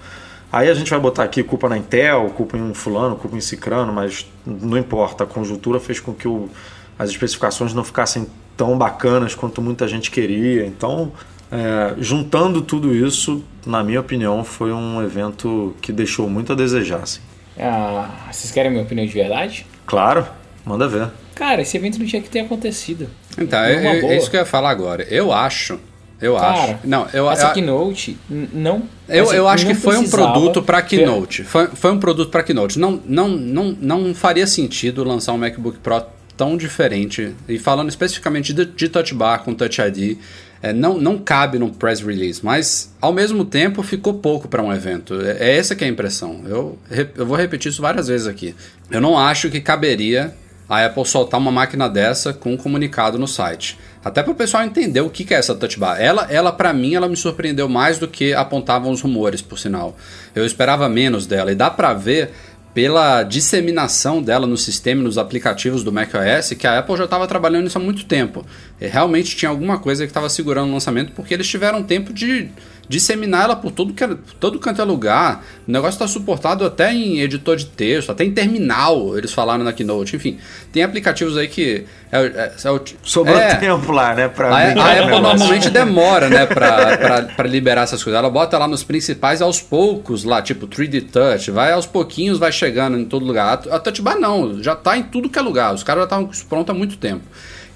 [0.52, 3.42] Aí a gente vai botar aqui culpa na Intel, culpa em um fulano, culpa em
[3.42, 5.24] cicrano, mas não importa.
[5.24, 6.50] A conjuntura fez com que o,
[6.98, 10.66] as especificações não ficassem tão bacanas quanto muita gente queria.
[10.66, 11.12] Então,
[11.52, 17.02] é, juntando tudo isso, na minha opinião, foi um evento que deixou muito a desejar.
[17.04, 17.22] Assim.
[17.60, 19.66] Ah, vocês querem a minha opinião de verdade?
[19.86, 20.26] Claro,
[20.66, 21.10] manda ver.
[21.34, 23.10] Cara, esse evento não tinha que ter acontecido.
[23.38, 25.04] Então, é, é, é, isso que eu ia falar agora.
[25.04, 25.80] Eu acho.
[26.22, 26.78] Eu Cara, acho.
[26.86, 28.84] Não, eu, essa eu, Keynote não.
[29.08, 31.44] Eu, assim, eu acho que foi um produto para Keynote.
[31.44, 32.80] Foi, foi um produto para Keynote.
[32.80, 36.02] Não, não, não, não faria sentido lançar um MacBook Pro
[36.38, 37.34] tão diferente.
[37.48, 40.18] E falando especificamente de, de Touch Bar com Touch ID,
[40.62, 44.74] é, não, não cabe num press release, mas ao mesmo tempo ficou pouco para um
[44.74, 45.22] evento.
[45.22, 46.42] É, é, essa que é a impressão.
[46.46, 46.78] Eu,
[47.16, 48.56] eu vou repetir isso várias vezes aqui.
[48.90, 50.34] Eu não acho que caberia
[50.68, 53.78] a Apple soltar uma máquina dessa com um comunicado no site.
[54.04, 56.00] Até para o pessoal entender o que é essa Touch Bar.
[56.00, 59.96] Ela, ela para mim, ela me surpreendeu mais do que apontavam os rumores, por sinal.
[60.34, 61.52] Eu esperava menos dela.
[61.52, 62.32] E dá para ver
[62.76, 67.64] pela disseminação dela no sistema nos aplicativos do macOS que a Apple já estava trabalhando
[67.64, 68.46] nisso há muito tempo.
[68.82, 72.50] E realmente tinha alguma coisa que estava segurando o lançamento porque eles tiveram tempo de
[72.88, 75.44] disseminar ela por todo, que, é, todo canto é lugar.
[75.68, 79.74] O negócio está suportado até em editor de texto, até em terminal, eles falaram na
[79.74, 80.16] Keynote.
[80.16, 80.38] Enfim,
[80.72, 81.86] tem aplicativos aí que.
[82.12, 84.28] É, é, é o, Sobrou é, tempo lá, né?
[84.28, 86.46] Pra a, a Apple normalmente demora, né?
[86.46, 88.18] Para liberar essas coisas.
[88.18, 92.52] Ela bota lá nos principais aos poucos, lá, tipo 3D Touch, vai aos pouquinhos, vai
[92.52, 93.62] chegando em todo lugar.
[93.70, 95.74] A, a Touch Bar não, já está em tudo que é lugar.
[95.74, 97.24] Os caras já estavam prontos há muito tempo.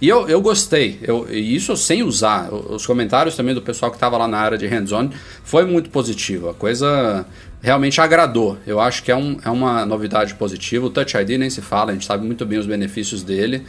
[0.02, 2.54] E eu, eu gostei, eu, e isso sem usar.
[2.54, 5.10] Os comentários também do pessoal que estava lá na área de hands-on
[5.44, 6.50] foi muito positivo.
[6.50, 7.26] A coisa
[7.62, 8.58] realmente agradou.
[8.66, 10.86] Eu acho que é, um, é uma novidade positiva.
[10.86, 13.66] O Touch ID nem se fala, a gente sabe muito bem os benefícios dele.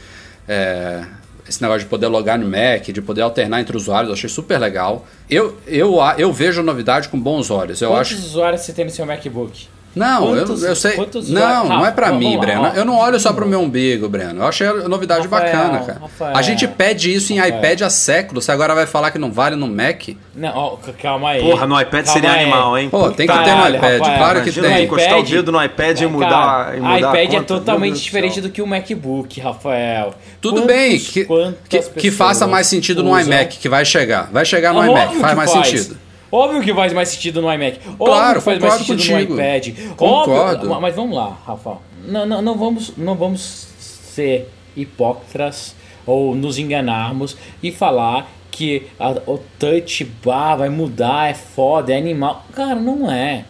[0.47, 1.05] É,
[1.49, 4.59] esse negócio de poder logar no Mac, de poder alternar entre usuários, eu achei super
[4.59, 5.07] legal.
[5.29, 7.83] Eu, eu, eu vejo a novidade com bons olhos.
[7.83, 8.23] Eu Quantos acho...
[8.25, 9.67] usuários você tem no seu MacBook?
[9.95, 10.93] Não, Quantos- eu, eu sei.
[10.93, 12.63] quantos Não, não é vamos mim, lá, Breno.
[12.63, 12.69] ó.
[12.77, 14.41] Eu não olho só pro meu umbigo, Breno.
[14.43, 15.99] Eu achei a novidade Rafael, bacana, cara.
[16.01, 17.59] Rafael, a gente pede isso em Rafael.
[17.59, 18.45] iPad há séculos.
[18.45, 20.11] Você agora vai falar que não vale no Mac?
[20.35, 21.41] Não, ó, calma aí.
[21.43, 22.43] Porra, no iPad Calma seria aí.
[22.45, 22.89] animal, hein?
[22.89, 23.75] Pô, tem que ter no iPad.
[23.75, 24.85] Rafael, claro que tem.
[24.85, 27.33] encostar o dedo no iPad e mudar, Cara, e mudar a iPad é conta.
[27.33, 28.43] Meu totalmente do diferente céu.
[28.45, 30.15] do que o MacBook, Rafael.
[30.41, 31.27] Tudo Quantos- bem, que,
[31.69, 34.29] que, que faça mais sentido no iMac, que vai chegar.
[34.33, 35.97] Vai chegar no Ah, iMac, faz mais sentido.
[36.33, 37.79] Óbvio que faz mais sentido no iMac.
[37.99, 39.35] Óbvio Claro, que faz mais sentido contigo.
[39.35, 39.69] no iPad.
[39.97, 40.67] Concordo.
[40.67, 41.79] Óbvio, mas vamos lá, Rafa.
[42.07, 45.75] Não, não, não, vamos, não vamos ser hipócritas
[46.07, 51.97] ou nos enganarmos e falar que a- o touch bar vai mudar, é foda, é
[51.99, 52.45] animal.
[52.55, 53.45] Cara, não é.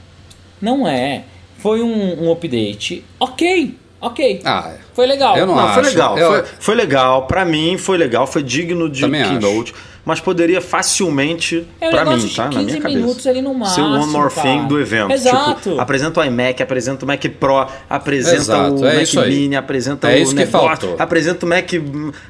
[0.60, 1.24] Não é.
[1.58, 3.04] Foi um, um update.
[3.18, 4.40] Ok, ok.
[4.44, 5.36] Ah, Foi legal.
[5.36, 5.90] eu não Não, foi acho.
[5.90, 6.18] legal.
[6.18, 7.26] Eu- Foi, foi legal.
[7.26, 8.26] Pra mim, foi legal.
[8.26, 9.74] Foi digno de Também acho.
[10.04, 12.44] Mas poderia facilmente, É pra negócio mim, de tá?
[12.44, 13.28] Na 15 minha cabeça.
[13.30, 14.48] ali no Ser o one máximo, more cara.
[14.48, 15.12] thing do evento.
[15.12, 15.70] Exato.
[15.70, 19.28] Tipo, apresenta o iMac, apresenta o Mac Pro, apresenta Exato, o é Mac isso aí.
[19.30, 21.68] Mini, apresenta É o isso que negócio, apresenta o Mac...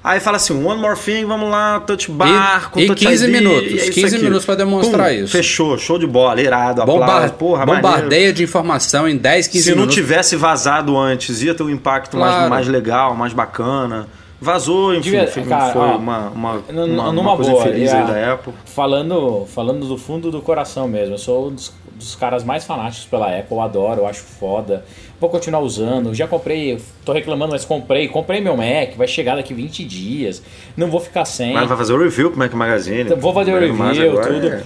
[0.03, 3.33] Aí fala assim, one more thing, vamos lá, touch bar, com e touch 15 ID,
[3.33, 4.25] minutos, e é isso 15 aqui.
[4.25, 5.33] minutos pra demonstrar Pum, isso.
[5.33, 7.83] Fechou, show de bola, irado, Bombar- aplauso, porra, maneiro.
[7.89, 9.95] bombardeia de informação em 10, 15 Se não minutos.
[9.95, 12.37] tivesse vazado antes, ia ter um impacto Claro.
[12.41, 14.09] mais, mais legal, mais bacana.
[14.41, 17.93] Vazou, enfim, Devia- foi, cara, foi ó, uma, uma, uma, numa uma coisa boa, feliz
[17.93, 18.55] é, aí da Apple.
[18.65, 23.07] Falando, falando do fundo do coração mesmo, eu sou um dos, dos caras mais fanáticos
[23.07, 24.85] pela Apple, eu adoro, eu acho foda.
[25.21, 29.53] Vou continuar usando, já comprei, tô reclamando, mas comprei, comprei meu Mac, vai chegar daqui
[29.53, 30.43] 20 dias,
[30.75, 31.53] não vou ficar sem.
[31.53, 33.03] Mas vai fazer o review pro Mac Magazine.
[33.03, 34.47] Então, Vou fazer o review, agora tudo.
[34.49, 34.65] é-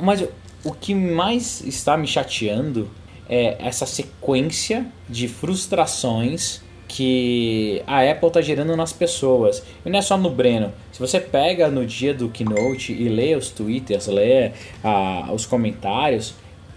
[0.00, 0.24] Mas
[0.64, 2.88] o que mais está me chateando
[3.28, 9.62] é essa sequência de frustrações que a Apple está gerando nas pessoas.
[9.86, 10.72] E não é só no Breno.
[10.90, 14.50] Se você pega no dia do Keynote e lê os twitters, lê
[14.82, 16.34] ah, os comentários,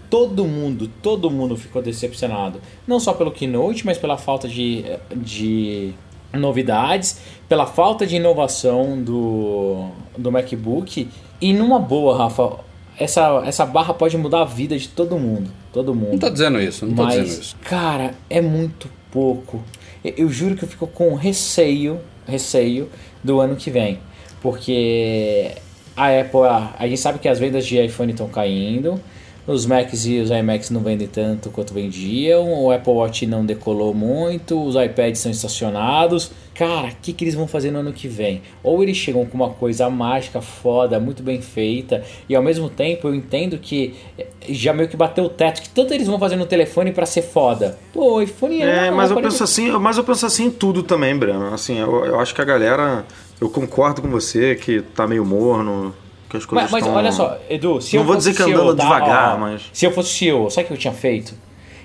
[0.08, 2.60] todo mundo, todo mundo ficou decepcionado.
[2.86, 4.84] Não só pelo Keynote, mas pela falta de,
[5.16, 5.92] de
[6.32, 11.08] novidades, pela falta de inovação do, do MacBook.
[11.40, 12.60] E numa boa, Rafa,
[12.96, 15.50] essa, essa barra pode mudar a vida de todo mundo.
[15.72, 16.12] Todo mundo.
[16.12, 17.56] Não tô dizendo isso, não tô Mas, dizendo isso.
[17.64, 19.60] cara, é muito pouco.
[20.04, 22.90] Eu, juro que eu fico com receio, receio
[23.22, 23.98] do ano que vem.
[24.42, 25.52] Porque
[25.96, 29.00] a Apple, a, a gente sabe que as vendas de iPhone estão caindo.
[29.46, 32.50] Os Macs e os iMacs não vendem tanto quanto vendiam.
[32.64, 34.58] O Apple Watch não decolou muito.
[34.62, 36.30] Os iPads são estacionados.
[36.54, 38.40] Cara, o que, que eles vão fazer no ano que vem?
[38.62, 42.02] Ou eles chegam com uma coisa mágica, foda, muito bem feita.
[42.28, 45.60] E ao mesmo tempo eu entendo que eh, já meio que bateu o teto.
[45.60, 47.76] Que tanto eles vão fazer no telefone pra ser foda.
[47.92, 50.82] Pô, o iPhone É, uma- mas eu penso assim, mas eu penso assim em tudo
[50.82, 51.52] também, Breno.
[51.52, 53.04] Assim, eu, eu acho que a galera.
[53.40, 55.92] Eu concordo com você que tá meio morno,
[56.34, 58.44] que as coisas Mas, mas estão- olha só, Edu, se Não eu vou fosse dizer
[58.44, 61.34] que andando devagar, Ó, mas- Se eu fosse CEO, sabe o que eu tinha feito?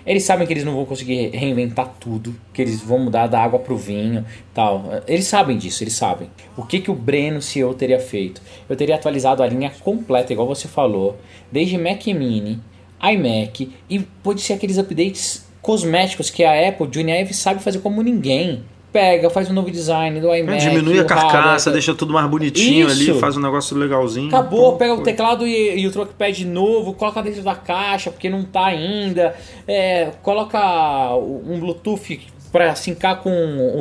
[0.06, 3.60] Eles sabem que eles não vão conseguir reinventar tudo, que eles vão mudar da água
[3.60, 4.86] pro vinho tal.
[5.08, 6.30] Eles sabem disso, eles sabem.
[6.58, 8.42] O que, que o Breno CEO teria feito?
[8.68, 11.20] Eu teria atualizado a linha completa, igual você falou,
[11.52, 12.60] desde Mac Mini,
[13.04, 18.02] iMac, e pode ser aqueles updates cosméticos que a Apple, Junior Ive, sabe fazer como
[18.02, 18.64] ninguém.
[18.92, 20.60] Pega, faz um novo design do É, iMac.
[20.60, 23.12] diminui a carcaça, hardware, deixa tudo mais bonitinho Isso.
[23.12, 24.28] ali, faz um negócio legalzinho.
[24.30, 28.30] Acabou, Pô, pega o teclado e, e o trackpad novo, coloca dentro da caixa, porque
[28.30, 29.36] não tá ainda.
[29.68, 30.60] É, coloca
[31.16, 32.20] um Bluetooth
[32.52, 33.30] pra sincar com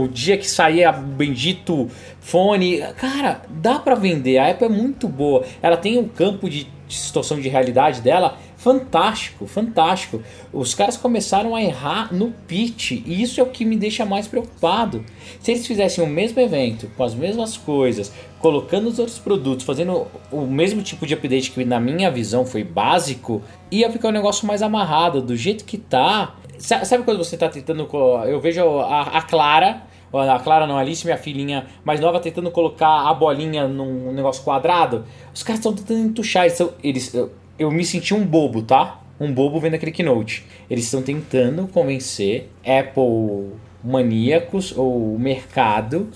[0.03, 1.89] o dia que sair a bendito
[2.21, 2.83] fone.
[2.99, 4.37] Cara, dá pra vender.
[4.37, 5.43] A Apple é muito boa.
[5.63, 10.21] Ela tem um campo de distorção de realidade dela fantástico, fantástico.
[10.53, 14.29] Os caras começaram a errar no pitch e isso é o que me deixa mais
[14.29, 15.03] preocupado.
[15.41, 20.07] Se eles fizessem o mesmo evento, com as mesmas coisas, colocando os outros produtos, fazendo
[20.31, 23.41] o mesmo tipo de update que na minha visão foi básico,
[23.71, 26.35] ia ficar um negócio mais amarrado, do jeito que tá.
[26.59, 27.89] Sa- Sabe quando você tá tentando.
[28.27, 29.83] Eu vejo a, a Clara.
[30.13, 34.43] A Clara não, a Alice, minha filhinha mais nova, tentando colocar a bolinha num negócio
[34.43, 35.05] quadrado.
[35.35, 36.47] Os caras estão tentando entuchar.
[36.47, 37.15] Eles, eles,
[37.59, 39.01] eu, me senti um bobo, tá?
[39.19, 40.45] Um bobo vendo aquele keynote.
[40.71, 46.09] Eles estão tentando convencer Apple maníacos ou mercado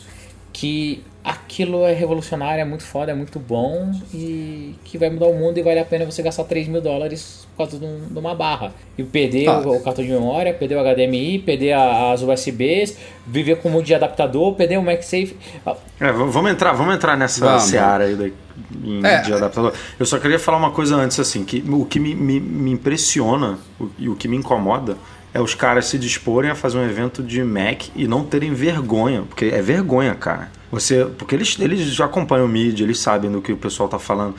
[0.53, 5.35] que aquilo é revolucionário, é muito foda, é muito bom e que vai mudar o
[5.35, 8.19] mundo e vale a pena você gastar 3 mil dólares por causa de, um, de
[8.19, 8.73] uma barra.
[8.99, 9.59] E perder Ah.
[9.61, 13.73] o, o cartão de memória, perder o HDMI, perder a- as USBs, viver com um
[13.73, 15.37] monte de adaptador, perder o MagSafe.
[16.01, 17.63] É, vamos entrar, vamos entrar nessa Vamos.
[17.65, 18.33] seara aí
[19.05, 19.21] É.
[19.21, 19.73] de adaptador.
[20.01, 23.59] Eu só queria falar uma coisa antes, assim, que o que me, me, me impressiona
[23.81, 24.97] o- e o que me incomoda
[25.33, 29.23] é os caras se disporem a fazer um evento de Mac e não terem vergonha,
[29.23, 30.51] porque é vergonha, cara.
[30.73, 33.99] Você, porque eles, eles já acompanham o mídia, eles sabem do que o pessoal tá
[33.99, 34.35] falando.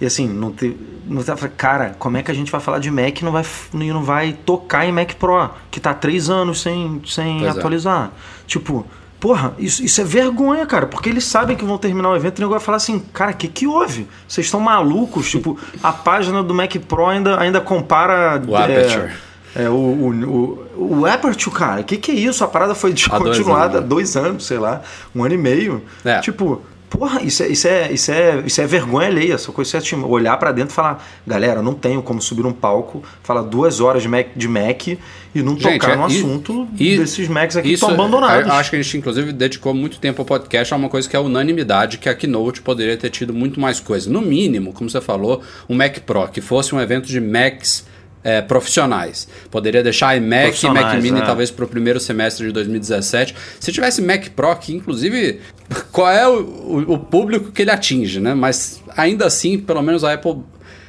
[0.00, 2.90] E assim, não ter, não ter, cara, como é que a gente vai falar de
[2.90, 6.62] Mac e não vai, não vai tocar em Mac Pro, que tá há três anos
[6.62, 7.58] sem, sem Pois é.
[7.58, 8.12] atualizar?
[8.46, 8.84] Tipo,
[9.24, 12.40] Porra, isso, isso é vergonha, cara, porque eles sabem que vão terminar o evento e
[12.40, 14.06] o nego vai falar assim, cara, o que, que houve?
[14.28, 15.30] Vocês estão malucos?
[15.30, 18.38] tipo, a página do Mac Pro ainda, ainda compara.
[18.46, 19.12] O Aperture.
[19.54, 22.42] É, é, o, o, o, o Aperture, cara, o que, que é isso?
[22.44, 23.88] A parada foi descontinuada há anos.
[23.88, 24.82] dois anos, sei lá,
[25.14, 25.82] um ano e meio.
[26.04, 26.20] É.
[26.20, 29.34] Tipo, porra, isso é, isso é, isso é, isso é vergonha alheia.
[29.34, 32.52] Essa coisa é tipo, olhar pra dentro e falar, galera, não tenho como subir um
[32.52, 36.68] palco, falar duas horas de Mac, de Mac e não Gente, tocar é- no assunto
[36.78, 38.46] e- desses Macs aqui que estão abandonados.
[38.46, 41.16] eu Acho que a gente, inclusive, dedicou muito tempo ao podcast a uma coisa que
[41.16, 44.08] é a unanimidade, que a Keynote poderia ter tido muito mais coisa.
[44.08, 47.84] No mínimo, como você falou, um Mac Pro, que fosse um evento de Macs
[48.24, 49.28] é, profissionais.
[49.50, 51.24] Poderia deixar iMac e Mac Mini é.
[51.24, 53.36] talvez para o primeiro semestre de 2017.
[53.60, 55.40] Se tivesse Mac Pro, que inclusive,
[55.92, 58.34] qual é o, o- o público que ele atinge, né?
[58.34, 60.38] Mas ainda assim, pelo menos a Apple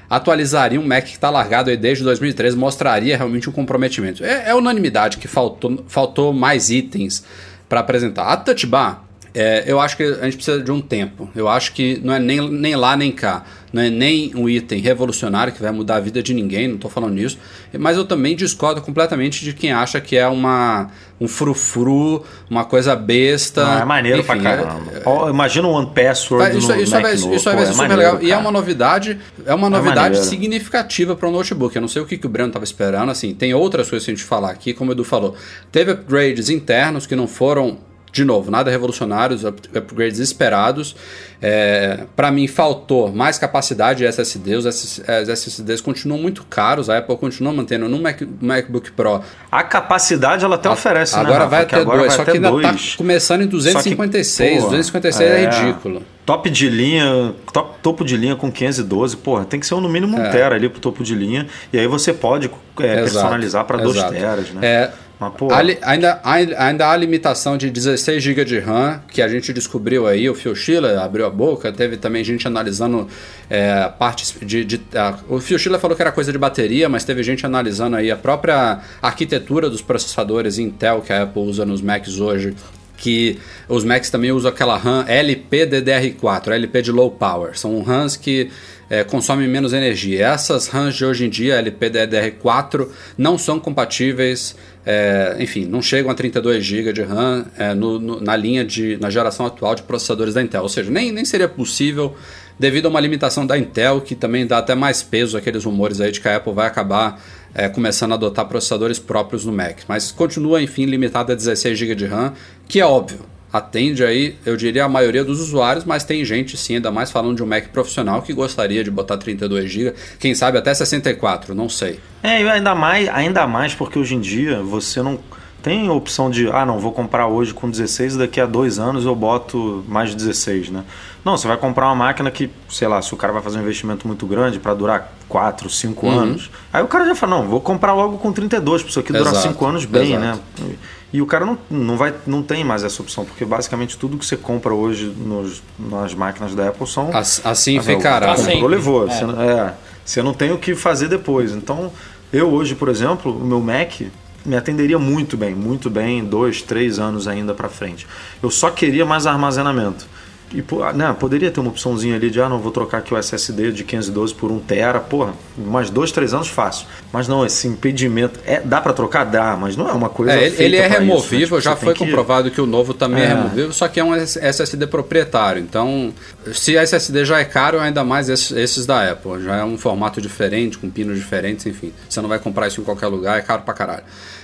[0.09, 4.23] atualizaria um Mac que está largado aí desde 2013, mostraria realmente um comprometimento.
[4.23, 7.23] É, é unanimidade que faltou, faltou mais itens
[7.67, 8.25] para apresentar.
[8.25, 11.29] A Touch Bar, é, eu acho que a gente precisa de um tempo.
[11.35, 13.43] Eu acho que não é nem, nem lá nem cá.
[13.75, 16.89] Não é nem um item revolucionário que vai mudar a vida de ninguém, não estou
[16.89, 17.37] falando nisso.
[17.77, 20.87] Mas eu também discordo completamente de quem acha que é uma,
[21.19, 23.65] um frufru, uma coisa besta.
[23.65, 25.01] Não, é maneiro Enfim, pra é- caramba.
[25.03, 27.35] Ó, Imagina o One Password isso, no isso, Mac novo.
[27.35, 28.23] isso Pô, ser é super maneiro, legal.
[28.23, 28.39] E é cara.
[28.41, 30.25] uma novidade, é uma novidade maneiro.
[30.25, 31.75] significativa para o notebook.
[31.75, 33.09] Eu não sei o que, que o Breno estava esperando.
[33.11, 35.35] Assim, tem outras coisas que a gente falar aqui, como o Edu falou.
[35.69, 37.77] Teve upgrades internos que não foram.
[38.15, 40.95] De novo, nada revolucionários, up- upgrades esperados.
[41.41, 44.55] É, para mim, faltou mais capacidade de SSD.
[44.55, 46.89] Os SSDs continuam muito caros.
[46.89, 49.19] A Apple continua mantendo no Mac- MacBook Pro.
[49.51, 51.49] A capacidade ela até oferece, né, agora Rafa?
[51.49, 52.65] vai ter agora dois, vai só que ainda dois.
[52.65, 54.49] está começando em 256.
[54.49, 56.03] Só que, pô, 256 é, ridículo.
[56.25, 60.17] Top de linha, top, topo de linha com 512, porra, tem que ser no mínimo
[60.17, 61.47] um tera ali pro topo de linha.
[61.73, 62.49] E aí você pode
[62.79, 64.13] é, personalizar para 2 exato.
[64.13, 64.61] teras, né?
[64.65, 65.47] É, Mas, pô,
[65.81, 70.29] ainda, ai- ainda há limitação de 16 GB de RAM, que a gente descobriu aí,
[70.29, 73.07] o Phil Schiller abriu a boca, teve também gente analisando
[73.49, 74.65] é, partes de...
[74.65, 77.95] de- a- o Phil Schiller falou que era coisa de bateria, mas teve gente analisando
[77.95, 82.53] aí a própria arquitetura dos processadores Intel que a Apple usa nos Macs hoje,
[82.97, 87.57] que os Macs também usam aquela RAM LPDDR4, LP de low power.
[87.57, 88.49] São RAMs que
[88.89, 90.27] é, consomem menos energia.
[90.27, 96.13] Essas RAMs de hoje em dia, LPDDR4, não são compatíveis, é, enfim, não chegam a
[96.15, 100.33] 32 GB de RAM é, no- no- na linha de, na geração atual de processadores
[100.33, 100.61] da Intel.
[100.63, 102.15] Ou seja, nem, nem seria possível
[102.57, 106.11] devido a uma limitação da Intel, que também dá até mais peso àqueles rumores aí
[106.11, 107.21] de que a Apple vai acabar
[107.53, 109.79] é, começando a adotar processadores próprios no Mac.
[109.87, 112.33] Mas continua, enfim, limitado a 16 GB de RAM,
[112.67, 113.19] que é óbvio.
[113.57, 117.35] Atende aí, eu diria, a maioria dos usuários, mas tem gente, sim, ainda mais falando
[117.37, 121.69] de um Mac profissional, que gostaria de botar 32 GB, quem sabe até 64, não
[121.69, 121.99] sei.
[122.21, 125.17] É, e ainda mais, ainda mais porque hoje em dia você não
[125.63, 129.03] tem opção de, ah, não, vou comprar hoje com 16 e daqui a dois anos
[129.05, 130.83] eu boto mais de 16, né?
[131.23, 133.61] Não, você vai comprar uma máquina que, sei lá, se o cara vai fazer um
[133.61, 136.19] investimento muito grande para durar 4, 5 Uhum.
[136.19, 139.11] anos, aí o cara já fala, não, vou comprar logo com 32, para isso aqui
[139.11, 140.21] durar Exato, 5 anos bem, exato.
[140.61, 140.75] né?
[141.15, 144.25] E o cara não, não, vai, não tem mais essa opção, porque basicamente tudo que
[144.25, 148.35] você compra hoje nos, nas máquinas da Apple são As- Assim ah, ficará.
[148.35, 148.51] Né?
[148.51, 149.07] comprou, levou.
[149.07, 149.11] É.
[149.11, 149.73] Você, não- é,
[150.03, 151.53] você não tem o que fazer depois.
[151.53, 151.89] Então,
[152.33, 154.01] eu hoje, por exemplo, o meu Mac
[154.45, 158.05] me atenderia muito bem, muito bem, dois, três anos ainda para frente.
[158.43, 160.05] Eu só queria mais armazenamento.
[160.53, 160.63] E,
[160.95, 163.83] né, poderia ter uma opçãozinha ali de, ah, não, vou trocar aqui o SSD de
[163.83, 166.85] 512 por 1 tera, porra, mais dois, três anos fácil.
[167.11, 169.25] Mas não, esse impedimento, é, dá para trocar?
[169.25, 171.05] Dá, mas não é uma coisa É, ele, ele é pra isso, né?
[171.07, 173.25] removível, Tipo, já foi que- comprovado que o novo também é.
[173.25, 173.27] É.
[173.29, 175.61] removível, só que é um SSD proprietário.
[175.61, 176.13] Então,
[176.53, 179.43] se SSD já é caro, ainda mais esses, esses da Apple.
[179.43, 181.91] Já é um formato diferente, com pinos diferentes, enfim.
[182.07, 184.03] Você não vai comprar isso em qualquer lugar, é caro pra caralho.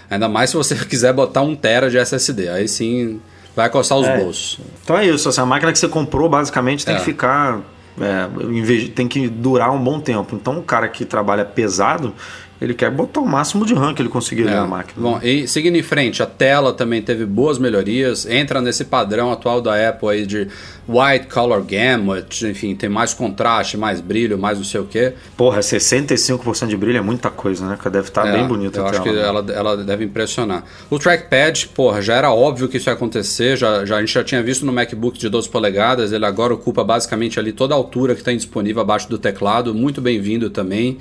[0.10, 2.50] Ainda mais se você quiser botar um tera de SSD.
[2.50, 3.22] Aí sim
[3.56, 4.18] vai custar os É.
[4.18, 4.60] bolsos.
[4.84, 6.98] Então é isso, assim, a máquina que você comprou basicamente tem É.
[7.00, 7.60] que ficar.
[8.00, 10.36] é, tem que durar um bom tempo.
[10.36, 12.14] Então o cara que trabalha pesado,
[12.62, 14.52] ele quer botar o máximo de RAM que ele conseguir É.
[14.52, 15.02] na máquina.
[15.02, 19.60] Bom, e seguindo em frente, a tela também teve boas melhorias, entra nesse padrão atual
[19.60, 20.48] da Apple aí de
[20.88, 25.14] white color gamut, enfim, tem mais contraste, mais brilho, mais não sei o quê.
[25.36, 27.78] Porra, 65% de brilho é muita coisa, né?
[27.92, 29.16] Deve estar É, bem bonita Eu a acho tela.
[29.16, 29.28] que né?
[29.28, 30.64] ela, ela deve impressionar.
[30.90, 34.24] O trackpad, porra, já era óbvio que isso ia acontecer, já, já, a gente já
[34.24, 38.14] tinha visto no MacBook de 12 polegadas, ele agora ocupa basicamente ali toda a altura
[38.14, 40.98] que está disponível abaixo do teclado, muito bem-vindo também,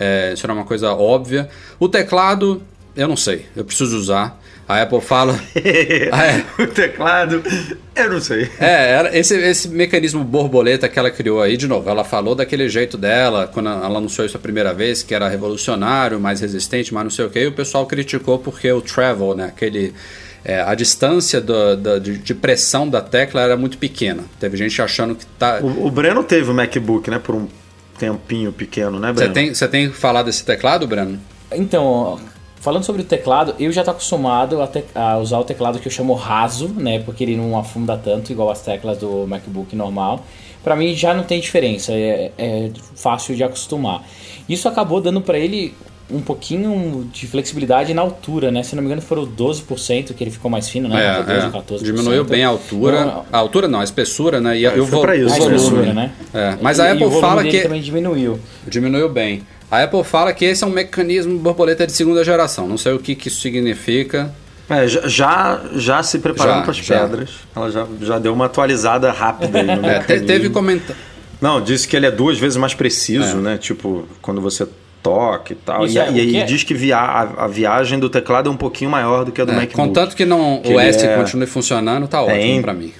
[0.00, 1.48] é, isso era uma coisa óbvia.
[1.78, 2.60] O teclado,
[2.96, 4.40] eu não sei, eu preciso usar.
[4.68, 5.34] A Apple fala...
[6.12, 6.44] Ah, é.
[6.62, 7.42] o teclado,
[7.96, 8.48] eu não sei.
[8.60, 12.96] É, esse, esse mecanismo borboleta que ela criou aí, de novo, ela falou daquele jeito
[12.96, 17.10] dela, quando ela anunciou isso a primeira vez, que era revolucionário, mais resistente, mas não
[17.10, 19.92] sei o que, e o pessoal criticou porque o travel, né, aquele...
[20.44, 24.22] é, a distância do- de, de pressão da tecla era muito pequena.
[24.38, 25.58] Teve gente achando que tá...
[25.60, 27.18] O, o Breno teve o MacBook, né?
[27.18, 27.48] Por um
[28.00, 29.34] tempinho pequeno, né, Você Breno?
[29.34, 31.18] tem, você tem falar desse teclado, Breno?
[31.52, 32.18] Então, ó,
[32.60, 35.86] falando sobre o teclado, eu já tô acostumado a, te- a usar o teclado que
[35.86, 37.00] eu chamo raso, né?
[37.00, 40.24] Porque ele não afunda tanto, igual as teclas do MacBook normal.
[40.64, 44.02] Pra mim já não tem diferença, é, é fácil de acostumar.
[44.48, 45.74] Isso acabou dando pra ele
[46.12, 48.62] um pouquinho de flexibilidade na altura, né?
[48.62, 51.18] Se não me engano, foram 12% que ele ficou mais fino, né?
[51.18, 51.50] É, 12, é.
[51.80, 51.82] 14%.
[51.84, 53.04] Diminuiu bem a altura.
[53.04, 54.58] Não, A altura não, a espessura, né?
[54.58, 55.56] E, a- Aí e o, foi vo- pra isso, o a volume.
[55.56, 56.12] espessura, né?
[56.34, 57.62] É, mas E- a e Apple fala dele que...
[57.62, 58.38] também diminuiu.
[58.66, 59.42] Diminuiu bem.
[59.70, 62.66] A Apple fala que esse é um mecanismo borboleta de segunda geração.
[62.66, 64.34] Não sei o que, que isso significa.
[64.68, 67.30] É, já, já, se preparando para as pedras.
[67.54, 70.26] Ela já, já deu uma atualizada rápida aí no É, mecanismo.
[70.26, 70.96] teve comentário.
[71.40, 73.40] Não, disse que ele é duas vezes mais preciso, É.
[73.40, 73.58] né?
[73.58, 74.68] Tipo, quando você
[75.02, 75.84] toca e tal.
[75.86, 78.52] Isso E, é, e que é- diz que via, a, a viagem do teclado é
[78.52, 79.74] um pouquinho maior do que a do MacBook.
[79.74, 82.62] contanto que não, Que o S é- continue funcionando, tá ótimo Tem.
[82.62, 82.92] pra mim.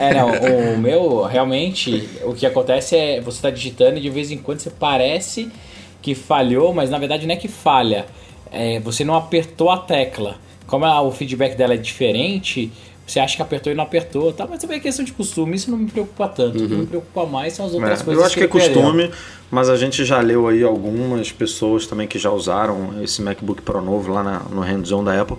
[0.00, 4.30] É, não, o meu, realmente, o que acontece é você tá digitando e de vez
[4.30, 5.48] em quando você parece
[6.00, 8.06] que falhou, mas na verdade não é que falha.
[8.50, 10.36] É, você não apertou a tecla.
[10.66, 12.70] Como a- o feedback dela é diferente,
[13.06, 14.46] você acha que apertou e não apertou, tá?
[14.48, 16.62] Mas também é questão de costume, isso não me preocupa tanto.
[16.64, 18.52] O que me preocupa mais são as outras É, coisas eu acho que é ele
[18.52, 18.82] perdeu.
[18.82, 19.10] costume,
[19.50, 23.82] mas a gente já leu aí algumas pessoas também que já usaram esse MacBook Pro
[23.82, 25.36] novo lá na- no hands-on da Apple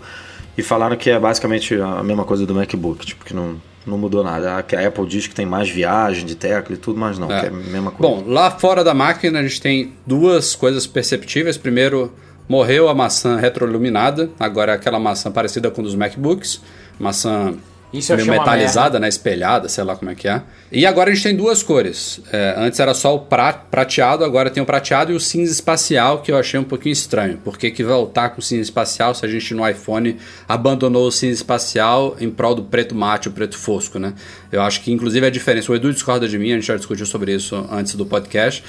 [0.57, 3.55] e falaram que é basicamente a mesma coisa do MacBook, tipo, que não,
[3.87, 4.57] não mudou nada.
[4.57, 7.31] A- Que a Apple diz que tem mais viagem de tecla e tudo, mas não,
[7.31, 7.39] É.
[7.39, 8.15] que é a mesma coisa.
[8.15, 11.57] Bom, lá fora da máquina a gente tem duas coisas perceptíveis.
[11.57, 12.11] Primeiro,
[12.47, 14.29] morreu a maçã retroiluminada.
[14.39, 16.61] Agora é aquela maçã parecida com dos MacBooks.
[16.99, 17.53] Maçã
[17.93, 19.07] Isso meio metalizada, né?
[19.07, 20.41] Espelhada, sei lá como é que é.
[20.71, 22.19] E agora a gente tem duas cores.
[22.31, 26.21] É, antes era só o pra- prateado, agora tem o prateado e o cinza espacial,
[26.21, 27.37] que eu achei um pouquinho estranho.
[27.37, 30.17] Por que, voltar com cinza espacial se a gente no iPhone
[30.47, 34.13] abandonou o cinza espacial em prol do preto mate, o preto fosco, né?
[34.51, 35.71] Eu acho que inclusive a diferença.
[35.71, 38.63] O Edu discorda de mim, a gente já discutiu sobre isso antes do podcast.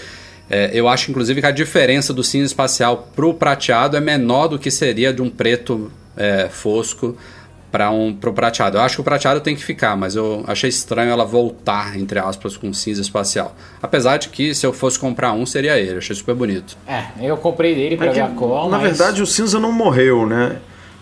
[0.50, 4.58] É, eu acho, inclusive, que a diferença do cinza espacial pro prateado é menor do
[4.58, 7.16] que seria de um preto é, fosco
[7.74, 8.76] para um pro prateado.
[8.78, 12.20] Eu acho que o prateado tem que ficar, mas eu achei estranho ela voltar, entre
[12.20, 13.52] aspas, com cinza espacial.
[13.82, 15.94] Apesar de que, se eu fosse comprar um, seria ele.
[15.94, 16.76] Eu achei super bonito.
[16.86, 19.58] É, eu comprei dele pra É que, ver a cor, na mas- verdade, o cinza
[19.58, 20.58] não morreu, né?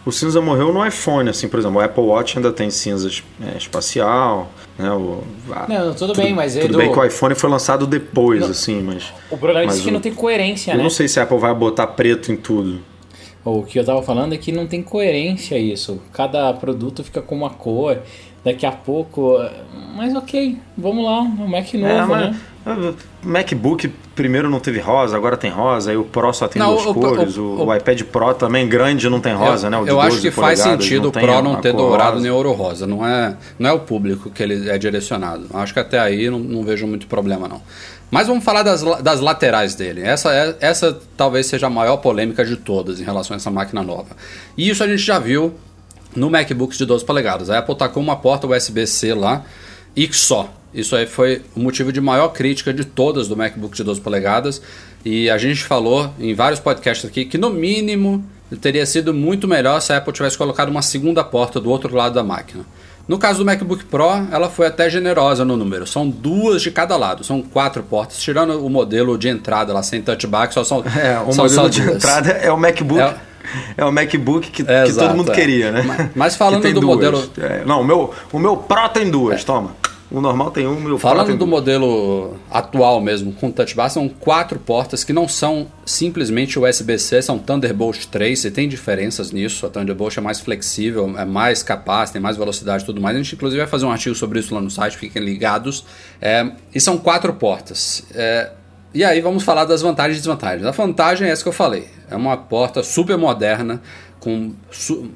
[0.07, 3.11] O cinza morreu no iPhone, assim, por exemplo, o Apple Watch ainda tem cinza
[3.55, 4.91] é, espacial, né?
[4.93, 8.43] O, a- Não, tudo bem, mas, Tudo Edu- bem que o iPhone foi lançado depois,
[8.45, 9.13] assim, mas...
[9.31, 10.83] O problema é mas que o- não tem coerência, Eu né?
[10.83, 12.81] não sei se a Apple vai botar preto em tudo.
[13.45, 16.01] O que eu tava falando é que não tem coerência isso.
[16.13, 17.99] Cada produto fica com uma cor,
[18.45, 19.37] daqui a pouco.
[19.97, 22.95] Mas ok, vamos lá, o Mac novo, É, mas- né?
[23.25, 26.87] MacBook primeiro não teve rosa, agora tem rosa, aí o Pro só tem Não, duas
[26.87, 29.77] o- cores, o- o, o- iPad Pro também grande não tem rosa, né?
[29.79, 32.23] O eu acho 12 que faz sentido o Pro não ter dourado rosa.
[32.23, 32.87] nem ouro rosa.
[32.87, 35.47] Não é, não é o público que ele é direcionado.
[35.55, 37.61] Acho que até aí não, não vejo muito problema, não.
[38.13, 40.03] Mas vamos falar das, das laterais dele.
[40.03, 43.83] Essa, é, essa talvez seja a maior polêmica de todas em relação a essa máquina
[43.83, 44.15] nova.
[44.55, 45.55] E isso a gente já viu
[46.15, 47.49] no MacBook de 12 polegadas.
[47.49, 49.47] A Apple tacou uma porta USB-C lá
[49.97, 50.53] e só.
[50.75, 54.61] Isso aí foi o motivo de maior crítica de todas do MacBook de 12 polegadas.
[55.03, 58.23] E a gente falou em vários podcasts aqui que, no mínimo,
[58.61, 62.15] teria sido muito melhor se a Apple tivesse colocado uma segunda porta do outro lado
[62.15, 62.67] da máquina.
[63.09, 65.87] No caso do MacBook Pro, ela foi até generosa no número.
[65.87, 68.19] São duas de cada lado, são quatro portas.
[68.19, 71.83] Tirando o modelo de entrada lá sem touchback, só são, É, o são modelo de
[71.83, 71.97] duas.
[71.97, 73.01] entrada é o MacBook.
[73.01, 73.15] É-
[73.77, 75.35] É, o MacBook que, É, que exato, todo mundo é.
[75.35, 75.83] queria, né?
[75.83, 76.85] Mas- mas falando do duas.
[76.85, 79.73] modelo- É, não, o meu, o meu Pro tem duas, toma.
[80.13, 83.75] O normal tem um, o meu Pro Falando tem do modelo atual mesmo, com touch
[83.75, 89.33] bar, são quatro portas que não são simplesmente USB-C, são Thunderbolt 3, e tem diferenças
[89.33, 89.65] nisso.
[89.65, 93.17] A Thunderbolt é mais flexível, é mais capaz, tem mais velocidade e tudo mais.
[93.17, 95.87] A gente, inclusive, vai fazer um artigo sobre isso lá no site, fiquem ligados.
[96.21, 98.05] É, e são quatro portas.
[98.15, 98.51] É,
[98.95, 100.67] E aí vamos falar das vantagens e desvantagens.
[100.67, 101.89] A vantagem é essa que eu falei.
[102.11, 103.81] É uma porta super moderna,
[104.23, 104.53] com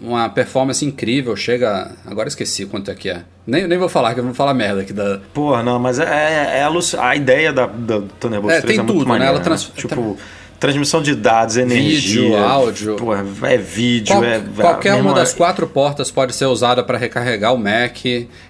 [0.01, 1.93] uma performance incrível, chega.
[2.05, 3.23] Agora esqueci quanto é que é.
[3.47, 5.21] Nem, nem vou falar, que eu vou falar merda aqui da.
[5.33, 8.85] Porra, não, mas é, é, é a, a, ideia da, da Thunderbolt é, 3 tem
[8.85, 9.37] é tudo, maneira, né?
[9.37, 9.69] Ela trans...
[9.69, 9.75] né?
[9.77, 10.19] Tipo,
[10.59, 12.97] transmissão de dados, energia, vídeo, áudio.
[12.97, 14.43] Porra, é vídeo, Qual, é.
[14.57, 18.05] Qualquer uma das quatro portas pode ser usada para recarregar o Mac.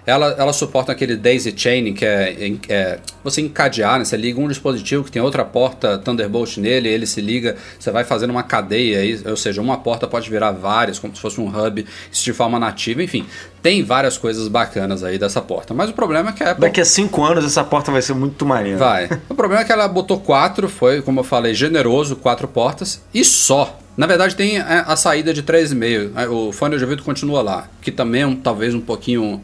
[0.05, 4.05] Ela, ela suporta aquele daisy chaining, que é, é, você encadear, né?
[4.05, 8.03] Você liga um dispositivo que tem outra porta Thunderbolt nele, ele se liga, você vai
[8.03, 11.85] fazendo uma cadeia ou seja, uma porta pode virar várias, como se fosse um hub,
[12.11, 13.25] isso de forma nativa, enfim.
[13.61, 15.73] Tem várias coisas bacanas aí dessa porta.
[15.73, 16.61] Mas o problema é que a Apple...
[16.61, 18.77] Daqui a cinco anos essa porta vai ser muito maneira.
[18.77, 19.09] Vai.
[19.29, 23.25] o problema é que ela botou quatro, foi, como eu falei, generoso, quatro portas, e
[23.25, 23.77] só.
[23.95, 26.29] Na verdade, tem a, saída de 3,5.
[26.29, 29.41] O fone de ouvido continua lá, que também é um, talvez um pouquinho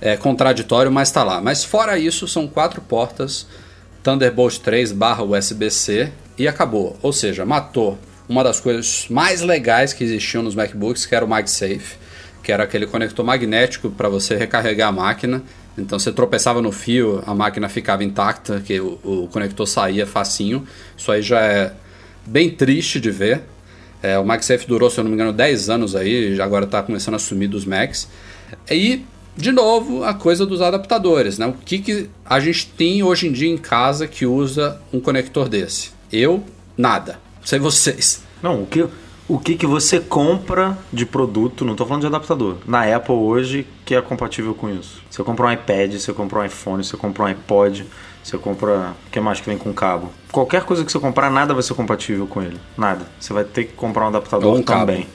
[0.00, 1.40] é, contraditório, mas está lá.
[1.40, 3.46] Mas fora isso, são quatro portas
[4.02, 6.96] Thunderbolt 3 barra USB-C e acabou.
[7.02, 7.98] Ou seja, matou
[8.28, 11.96] uma das coisas mais legais que existiam nos MacBooks, que era o MagSafe,
[12.48, 15.42] que era aquele conector magnético para você recarregar a máquina.
[15.76, 20.66] Então você tropeçava no fio, a máquina ficava intacta, que o, o conector saía facinho.
[20.96, 21.74] Isso aí já é
[22.24, 23.42] bem triste de ver.
[24.02, 27.16] É, o MagSafe durou, se eu não me engano, 10 anos aí, agora está começando
[27.16, 28.08] a sumir dos Macs.
[28.70, 29.04] E,
[29.36, 31.46] de novo, a coisa dos adaptadores, né?
[31.48, 35.50] O que, que a gente tem hoje em dia em casa que usa um conector
[35.50, 35.90] desse?
[36.10, 36.42] Eu,
[36.78, 37.20] nada.
[37.44, 38.22] Sei vocês.
[38.42, 38.88] Não, o que,
[39.28, 43.66] o que, que você compra de produto, não estou falando de adaptador, na Apple hoje
[43.84, 45.02] que é compatível com isso?
[45.10, 47.86] Você compra um iPad, você compra um iPhone, você compra um iPod,
[48.22, 48.94] você compra.
[49.06, 50.10] O que mais que vem com cabo?
[50.32, 52.58] Qualquer coisa que você comprar, nada vai ser compatível com ele.
[52.76, 53.06] Nada.
[53.20, 55.06] Você vai ter que comprar um adaptador um também.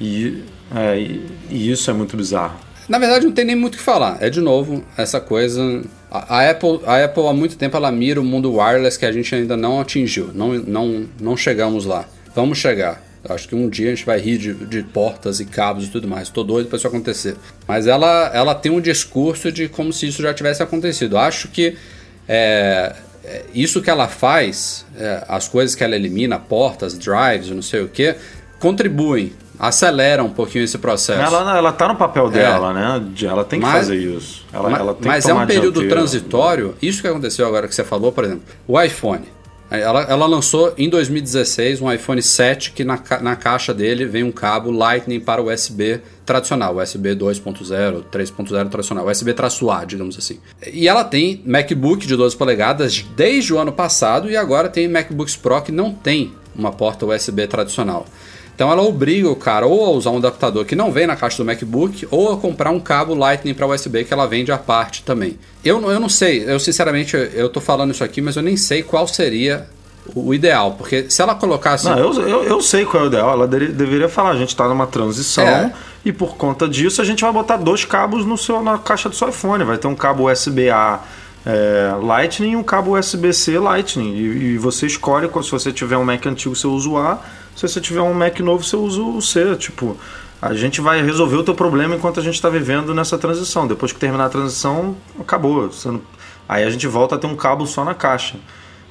[0.00, 0.42] E,
[0.74, 2.56] é, e, e, isso é muito bizarro.
[2.88, 4.18] Na verdade, não tem nem muito o que falar.
[4.20, 5.82] É de novo essa coisa.
[6.10, 9.12] A, a, Apple, a Apple há muito tempo ela mira o mundo wireless que a
[9.12, 10.30] gente ainda não atingiu.
[10.34, 12.06] Não, não, não chegamos lá.
[12.34, 13.02] Vamos chegar.
[13.28, 16.08] Acho que um dia a gente vai rir de, de portas e cabos e tudo
[16.08, 16.28] mais.
[16.28, 17.36] Estou doido para isso acontecer.
[17.68, 21.16] Mas ela, ela tem um discurso de como se isso já tivesse acontecido.
[21.16, 21.76] Acho que
[22.28, 27.62] é, é, isso que ela faz, é, as coisas que ela elimina, portas, drives, não
[27.62, 28.16] sei o que,
[28.58, 31.20] contribuem, aceleram um pouquinho esse processo.
[31.20, 32.30] Ela, ela tá no papel é.
[32.30, 32.74] dela, é.
[32.74, 33.12] né?
[33.22, 34.44] Ela tem que mas, fazer isso.
[34.52, 36.74] Ela, mas, ela tem mas é um período transitório.
[36.82, 39.24] Isso que aconteceu agora que você falou, por exemplo, o iPhone.
[39.80, 44.30] Ela, ela lançou em 2016 um iPhone 7 que na, na caixa dele vem um
[44.30, 50.38] cabo Lightning para USB tradicional, USB 2.0, 3.0 tradicional, USB-A, digamos assim.
[50.70, 55.36] E ela tem MacBook de 12 polegadas desde o ano passado e agora tem MacBooks
[55.36, 58.06] Pro que não tem uma porta USB tradicional.
[58.54, 61.38] Então ela obriga o cara ou a usar um adaptador que não vem na caixa
[61.38, 65.02] do MacBook ou a comprar um cabo Lightning para USB que ela vende à parte
[65.02, 65.38] também.
[65.64, 68.82] Eu, eu não sei, eu sinceramente eu tô falando isso aqui, mas eu nem sei
[68.82, 69.66] qual seria
[70.14, 71.84] o ideal, porque se ela colocasse.
[71.84, 73.30] Não, eu, eu, eu sei qual é o ideal.
[73.32, 75.72] Ela deveria falar: a gente está numa transição é.
[76.04, 79.14] e por conta disso a gente vai botar dois cabos no seu, na caixa do
[79.14, 79.62] seu iPhone.
[79.64, 81.00] Vai ter um cabo USB-A
[81.46, 84.14] é, Lightning e um cabo USB-C Lightning.
[84.14, 87.20] E, e, você escolhe, se você tiver um Mac antigo, você usa o A.
[87.54, 89.56] Se você tiver um Mac novo, você usa o C.
[89.56, 89.96] Tipo,
[90.40, 93.66] a gente vai resolver o teu problema enquanto a gente está vivendo nessa transição.
[93.66, 95.70] Depois que terminar a transição, acabou.
[95.84, 96.00] Não...
[96.48, 98.36] Aí a gente volta a ter um cabo só na caixa.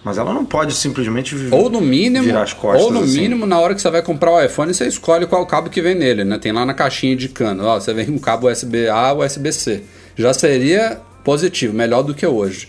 [0.03, 2.81] Mas ela não pode simplesmente ou no mínimo, virar as costas.
[2.81, 3.19] Ou no assim.
[3.19, 5.93] mínimo, na hora que você vai comprar o iPhone, você escolhe qual cabo que vem
[5.93, 6.39] nele, né?
[6.39, 7.63] Tem lá na caixinha de cano.
[7.63, 9.83] Ó, você vem com cabo USB-A ou USB-C.
[10.15, 12.67] Já seria positivo, melhor do que hoje.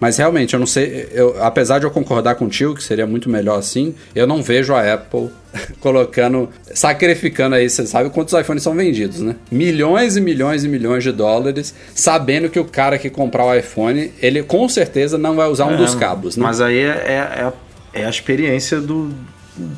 [0.00, 3.58] Mas realmente, eu não sei, eu, apesar de eu concordar contigo que seria muito melhor
[3.58, 5.30] assim, eu não vejo a Apple
[5.80, 9.36] colocando, sacrificando aí, você sabe quantos iPhones são vendidos, né?
[9.50, 14.12] Milhões e milhões e milhões de dólares, sabendo que o cara que comprar o iPhone,
[14.20, 16.42] ele com certeza não vai usar um é, dos cabos, né?
[16.42, 17.52] Mas aí é, é,
[17.94, 19.12] é, é a experiência do,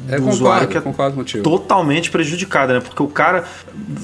[0.08, 1.44] é, do concordo, usuário que é concordo contigo.
[1.44, 2.80] totalmente prejudicada, né?
[2.80, 3.44] Porque o cara,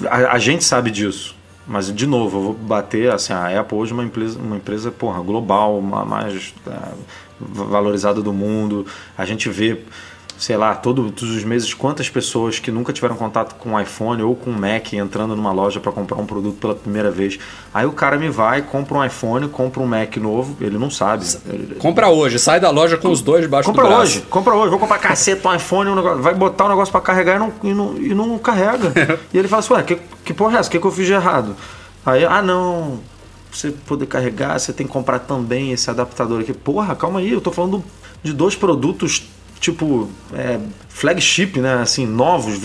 [0.09, 1.35] a, a gente sabe disso.
[1.67, 4.91] Mas, de novo, eu vou bater, assim, a Apple hoje é uma empresa, uma empresa
[4.91, 6.93] porra, global, uma mais é,
[7.41, 8.85] valorizada do mundo.
[9.17, 9.81] A gente vê
[10.43, 14.25] sei lá, todo, todos os meses, quantas pessoas que nunca tiveram contato com um iPhone
[14.25, 17.39] ou com um Mac entrando numa loja para comprar um produto pela primeira vez.
[17.73, 21.25] Aí o cara me vai, compra um iPhone, compra um Mac novo, ele não sabe.
[21.79, 24.03] Compra hoje, sai da loja com os dois debaixo compra do braço.
[24.03, 26.91] hoje, compra hoje, vou comprar caceta um iPhone, um negócio, vai botar o um negócio
[26.91, 28.93] para carregar e não, e não, e não carrega.
[29.33, 30.69] e ele fala assim, ué, que, que porra é essa?
[30.69, 31.55] O que, que eu fiz de errado?
[32.05, 32.99] Aí, ah não,
[33.53, 36.53] você poder carregar, você tem que comprar também esse adaptador aqui.
[36.53, 37.85] Porra, calma aí, eu tô falando
[38.25, 39.31] de dois produtos
[39.63, 40.59] tipo é,
[40.89, 41.75] flagship, né?
[41.75, 42.61] Assim, novos,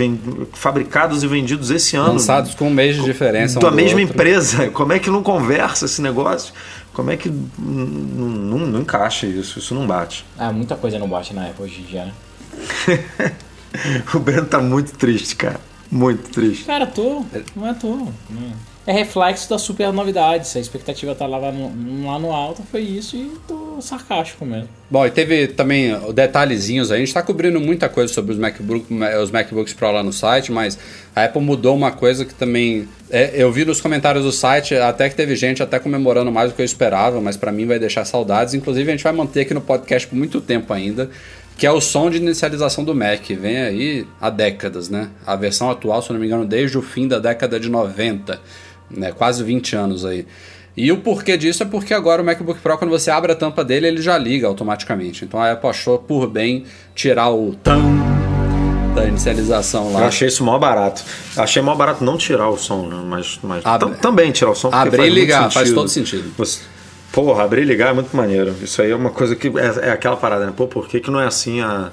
[0.53, 2.13] fabricados e vendidos esse ano.
[2.13, 3.59] Lançados com um mês de diferença.
[3.59, 4.15] Da um mesma outro.
[4.15, 4.69] empresa.
[4.73, 6.53] Como é que não conversa esse negócio?
[6.91, 9.59] Como é que não, não encaixa isso?
[9.59, 10.25] Isso não bate.
[10.37, 12.13] Ah, muita coisa não bate na Apple hoje em dia, né?
[14.15, 15.59] O Breno tá muito triste, cara.
[15.91, 16.65] Muito triste.
[16.65, 17.23] Cara, tô.
[17.55, 18.07] Não é tô.
[18.87, 20.47] É reflexo da super novidade.
[20.47, 24.69] Se a expectativa tá lá no, lá no alto, foi isso e tô sarcástico mesmo.
[24.89, 26.95] Bom, e teve também detalhezinhos aí.
[26.95, 28.85] A gente está cobrindo muita coisa sobre os, MacBook,
[29.21, 30.79] os MacBooks Pro lá no site, mas
[31.13, 32.87] a Apple mudou uma coisa que também.
[33.09, 36.55] é, eu vi nos comentários do site até que teve gente até comemorando mais do
[36.55, 38.53] que eu esperava, mas para mim vai deixar saudades.
[38.53, 41.09] Inclusive, a gente vai manter aqui no podcast por muito tempo ainda.
[41.57, 43.27] Que é o som de inicialização do Mac.
[43.31, 45.09] Vem aí há décadas, né?
[45.25, 48.39] A versão atual, se não me engano, desde o fim da década de 90,
[48.89, 49.11] né?
[49.11, 50.25] Quase 20 anos aí.
[50.75, 53.63] E o porquê disso é porque agora o MacBook Pro, quando você abre a tampa
[53.63, 55.25] dele, ele já liga automaticamente.
[55.25, 57.81] Então a Apple achou por bem tirar o tam
[58.93, 60.07] da inicialização Eu lá.
[60.07, 61.03] achei isso mó barato.
[61.35, 63.01] Achei mó barato não tirar o som, né?
[63.05, 64.69] mas, mas Abre- também tirar o som.
[64.71, 66.31] Abrir e ligar, faz todo sentido.
[66.37, 66.59] Você-
[67.11, 68.53] Porra, abrir e ligar é muito maneiro.
[68.61, 69.47] Isso aí é uma coisa que.
[69.47, 70.53] É, é aquela parada, né?
[70.55, 71.91] Pô, por que, que não é assim a.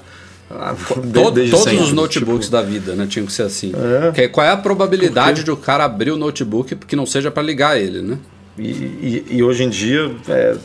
[0.49, 1.83] a de- To- desde todos sempre?
[1.83, 3.07] os notebooks Tipo, da vida, né?
[3.07, 3.71] Tinham que ser assim.
[4.05, 7.41] Porque qual é a probabilidade de o cara abrir o notebook que não seja para
[7.43, 8.17] ligar ele, né?
[8.57, 10.55] e, e- e hoje em dia é,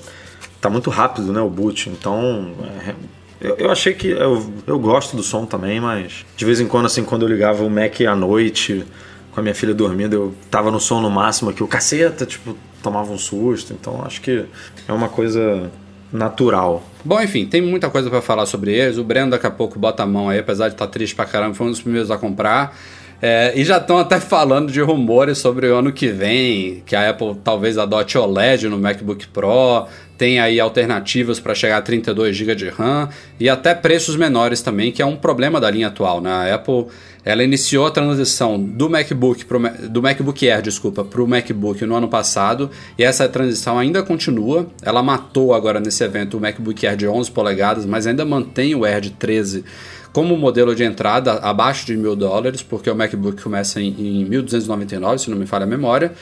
[0.60, 1.40] tá muito rápido, né?
[1.40, 1.88] O boot.
[1.88, 2.52] Então.
[2.86, 2.94] é,
[3.40, 4.08] eu, eu achei que.
[4.08, 7.64] Eu, eu gosto do som também, mas de vez em quando, assim, quando eu ligava
[7.64, 8.84] o Mac à noite,
[9.32, 12.54] com a minha filha dormindo, eu tava no som no máximo aqui, o caceta, tipo,
[12.82, 13.72] tomava um susto.
[13.72, 14.44] Então acho que
[14.86, 15.70] é uma coisa
[16.12, 16.84] natural.
[17.04, 18.98] Bom, enfim, tem muita coisa para falar sobre eles.
[18.98, 21.54] O Breno daqui a pouco bota a mão aí, apesar de estar triste pra caramba,
[21.54, 22.76] foi um dos primeiros a comprar.
[23.22, 27.10] É, e já estão até falando de rumores sobre o ano que vem, que a
[27.10, 29.86] Apple talvez adote OLED no MacBook Pro,
[30.20, 33.08] tem aí alternativas para chegar a 32 GB de RAM
[33.40, 36.20] e até preços menores também, que é um problema da linha atual.
[36.20, 36.30] Né?
[36.30, 36.88] A Apple
[37.24, 39.58] ela iniciou a transição do MacBook pro,
[39.88, 44.66] do MacBook Air, desculpa, para o MacBook no ano passado e essa transição ainda continua.
[44.82, 48.84] Ela matou agora nesse evento o MacBook Air de 11 polegadas, mas ainda mantém o
[48.84, 49.64] Air de 13
[50.12, 55.16] como modelo de entrada abaixo de mil dólares, porque o MacBook começa em, em 1.299,
[55.16, 56.12] se não me falha a memória.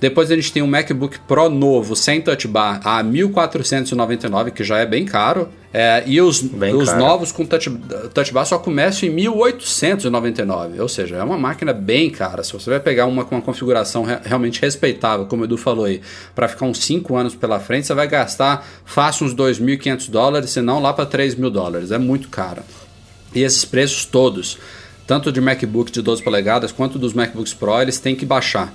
[0.00, 4.78] Depois a gente tem um MacBook Pro novo, sem touch bar, a 1.499, que já
[4.78, 5.48] é bem caro.
[5.72, 6.98] É, e os, Bem os caro.
[7.00, 7.70] novos com touch,
[8.14, 10.80] touch bar só começam em 1.899.
[10.80, 12.42] Ou seja, é uma máquina bem cara.
[12.42, 15.84] Se você vai pegar uma com uma configuração re- realmente respeitável, como o Edu falou
[15.84, 16.00] aí,
[16.34, 20.60] para ficar uns 5 anos pela frente, você vai gastar fácil uns 2.500 dólares, se
[20.62, 21.90] não lá para 3 mil dólares.
[21.92, 22.62] É muito caro.
[23.34, 24.58] E esses preços todos,
[25.06, 28.74] tanto de MacBook de 12 polegadas quanto dos MacBooks Pro, eles têm que baixar.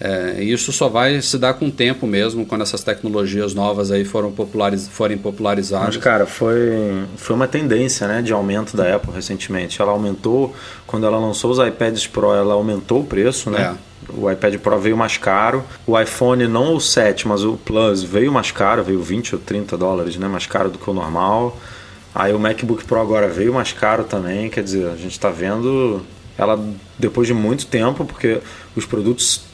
[0.00, 4.04] É, isso só vai se dar com o tempo mesmo, quando essas tecnologias novas aí
[4.04, 5.94] foram populariz forem popularizadas.
[5.94, 9.80] Mas, cara, foi, foi uma tendência né, de aumento da Apple recentemente.
[9.80, 10.54] Ela aumentou,
[10.86, 13.76] quando ela lançou os iPads Pro, ela aumentou o preço, né?
[14.08, 15.64] O iPad Pro veio mais caro.
[15.86, 19.76] O iPhone, não o 7, mas o Plus veio mais caro, veio 20 ou 30
[19.76, 21.56] dólares né, mais caro do que o normal.
[22.14, 26.02] Aí o MacBook Pro agora veio mais caro também, quer dizer, a gente está vendo
[26.38, 26.58] ela
[26.98, 28.40] depois de muito tempo, porque
[28.74, 29.44] os produtos.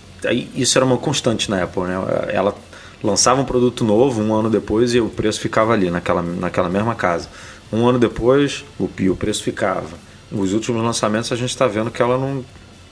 [0.55, 1.95] Isso era uma constante na Apple, né?
[2.33, 2.55] Ela
[3.03, 6.95] lançava um produto novo um ano depois e o preço ficava ali, naquela, naquela mesma
[6.95, 7.29] casa.
[7.73, 9.99] Um ano depois, o, o preço ficava.
[10.31, 12.45] Os últimos lançamentos a gente está vendo que ela não,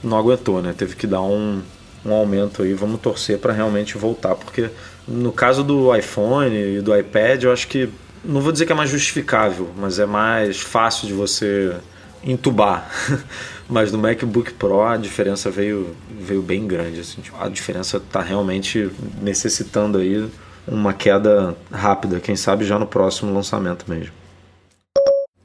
[0.03, 0.75] não aguentou, né?
[0.77, 1.63] Teve que dar um,
[2.05, 2.75] um aumento aí.
[2.75, 4.71] Vamos torcer para realmente voltar, porque
[5.07, 7.89] no caso do iPhone e do iPad, eu acho que
[8.25, 11.75] não vou dizer que é mais justificável, mas é mais fácil de você
[12.23, 12.91] entubar.
[13.71, 17.01] mas no MacBook Pro a diferença veio, veio bem grande.
[17.01, 18.91] Assim, tipo, a diferença está realmente
[19.23, 20.29] necessitando aí
[20.67, 24.13] uma queda rápida, quem sabe já no próximo lançamento mesmo.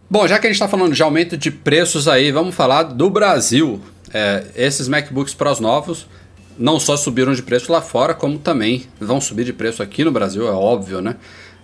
[0.09, 3.09] Bom, já que a gente está falando de aumento de preços aí, vamos falar do
[3.09, 3.79] Brasil.
[4.13, 6.07] É, esses MacBooks Pros novos
[6.57, 10.11] não só subiram de preço lá fora, como também vão subir de preço aqui no
[10.11, 11.15] Brasil, é óbvio, né?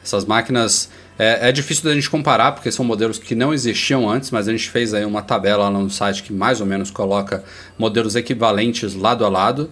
[0.03, 0.89] Essas máquinas
[1.21, 4.51] é, é difícil da gente comparar porque são modelos que não existiam antes, mas a
[4.51, 7.43] gente fez aí uma tabela lá no site que mais ou menos coloca
[7.77, 9.69] modelos equivalentes lado a lado.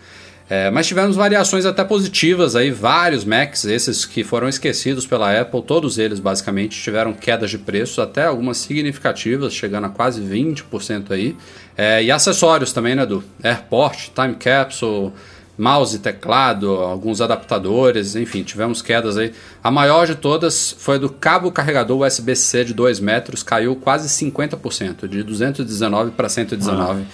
[0.49, 5.61] É, mas tivemos variações até positivas aí, vários Macs, esses que foram esquecidos pela Apple,
[5.61, 11.37] todos eles basicamente tiveram quedas de preços, até algumas significativas, chegando a quase 20% aí.
[11.77, 15.13] É, e acessórios também, né, do AirPort, Time Capsule,
[15.55, 19.33] mouse teclado, alguns adaptadores, enfim, tivemos quedas aí.
[19.63, 25.07] A maior de todas foi do cabo carregador USB-C de 2 metros, caiu quase 50%,
[25.07, 27.05] de 219 para 119.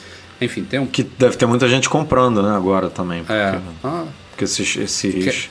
[0.45, 3.19] Enfim, tem um Que deve ter muita gente comprando, né, agora também.
[3.19, 3.59] Porque, é.
[3.83, 5.49] Ah, porque esses, esses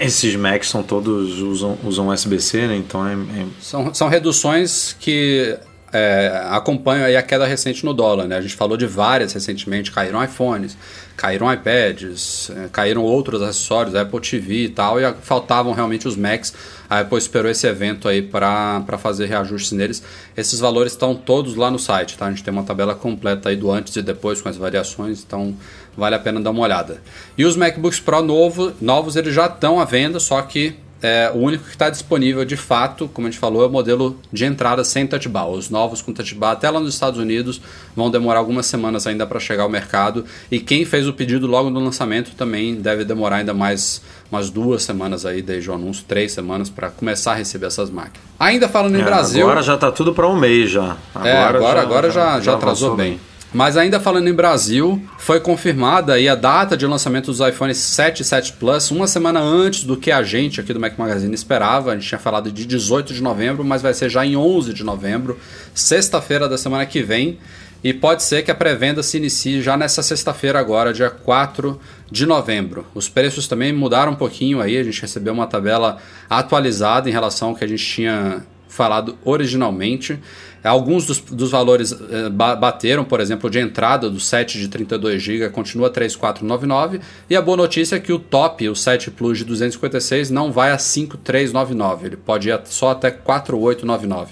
[0.00, 2.76] Esses Macs são todos usam, usam USB-C, né?
[2.76, 3.46] Então é, é...
[3.60, 5.58] São, são reduções que
[5.92, 8.36] é, acompanham aí a queda recente no dólar, né?
[8.36, 10.76] A gente falou de várias recentemente, caíram iPhones,
[11.16, 16.54] caíram iPads, é, caíram outros acessórios, Apple TV e tal, e faltavam realmente os Macs.
[16.88, 20.02] A Apple esperou esse evento aí para fazer reajustes neles.
[20.36, 22.26] Esses valores estão todos lá no site, tá?
[22.26, 25.56] A gente tem uma tabela completa aí do antes e depois com as variações, então
[25.96, 27.02] vale a pena dar uma olhada.
[27.36, 31.38] E os MacBooks Pro novo, novos, eles já estão à venda, só que é, o
[31.38, 34.84] único que está disponível de fato, como a gente falou, é o modelo de entrada
[34.84, 35.48] sem touch bar.
[35.48, 37.60] Os novos com touch bar, até lá nos Estados Unidos,
[37.96, 40.24] vão demorar algumas semanas ainda para chegar ao mercado.
[40.50, 44.82] E quem fez o pedido logo no lançamento também deve demorar ainda mais umas duas
[44.82, 48.20] semanas aí desde o anúncio, três semanas para começar a receber essas máquinas.
[48.38, 49.42] Ainda falando em é, Brasil.
[49.42, 50.96] Agora já está tudo para um mês já.
[51.14, 53.12] Agora, é, agora já, agora já, já, já atrasou bem.
[53.12, 53.29] bem.
[53.52, 58.20] Mas ainda falando em Brasil, foi confirmada aí a data de lançamento dos iPhones 7
[58.20, 61.90] e 7 Plus uma semana antes do que a gente aqui do Mac Magazine esperava.
[61.90, 64.84] A gente tinha falado de 18 de novembro, mas vai ser já em 11 de
[64.84, 65.36] novembro,
[65.74, 67.38] sexta-feira da semana que vem.
[67.82, 71.80] E pode ser que a pré-venda se inicie já nessa sexta-feira agora, dia 4
[72.10, 72.86] de novembro.
[72.94, 75.96] Os preços também mudaram um pouquinho aí, a gente recebeu uma tabela
[76.28, 80.18] atualizada em relação ao que a gente tinha falado originalmente.
[80.62, 85.48] Alguns dos, dos valores eh, bateram, por exemplo, de entrada do 7 de 32 GB
[85.50, 90.30] continua 3.499 e a boa notícia é que o top, o 7 Plus de 256,
[90.30, 94.28] não vai a 5.399, ele pode ir só até 4.899.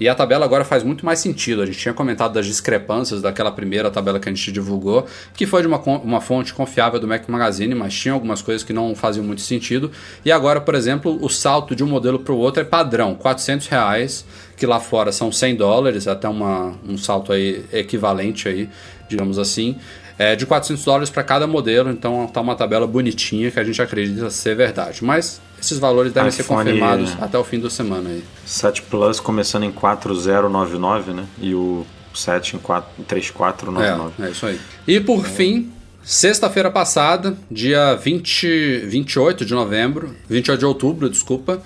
[0.00, 1.62] E a tabela agora faz muito mais sentido.
[1.62, 5.62] A gente tinha comentado das discrepâncias daquela primeira tabela que a gente divulgou, que foi
[5.62, 9.24] de uma, uma fonte confiável do Mac Magazine, mas tinha algumas coisas que não faziam
[9.24, 9.90] muito sentido.
[10.24, 13.66] E agora, por exemplo, o salto de um modelo para o outro é padrão, 400
[13.66, 14.24] reais,
[14.56, 18.68] que lá fora são 100 dólares, até uma, um salto aí equivalente aí,
[19.08, 19.76] digamos assim
[20.18, 23.80] é, de 400 dólares para cada modelo, então tá uma tabela bonitinha que a gente
[23.80, 25.04] acredita ser verdade.
[25.04, 27.24] Mas esses valores devem iPhone, ser confirmados é.
[27.24, 28.24] até o fim da semana aí.
[28.46, 31.26] 7 Plus começando em 4099, né?
[31.40, 34.22] E o 7 em 4, 3499.
[34.22, 34.60] É, é isso aí.
[34.86, 35.28] E por é.
[35.28, 41.60] fim, sexta-feira passada, dia 20, 28 de novembro, 28 de outubro, desculpa,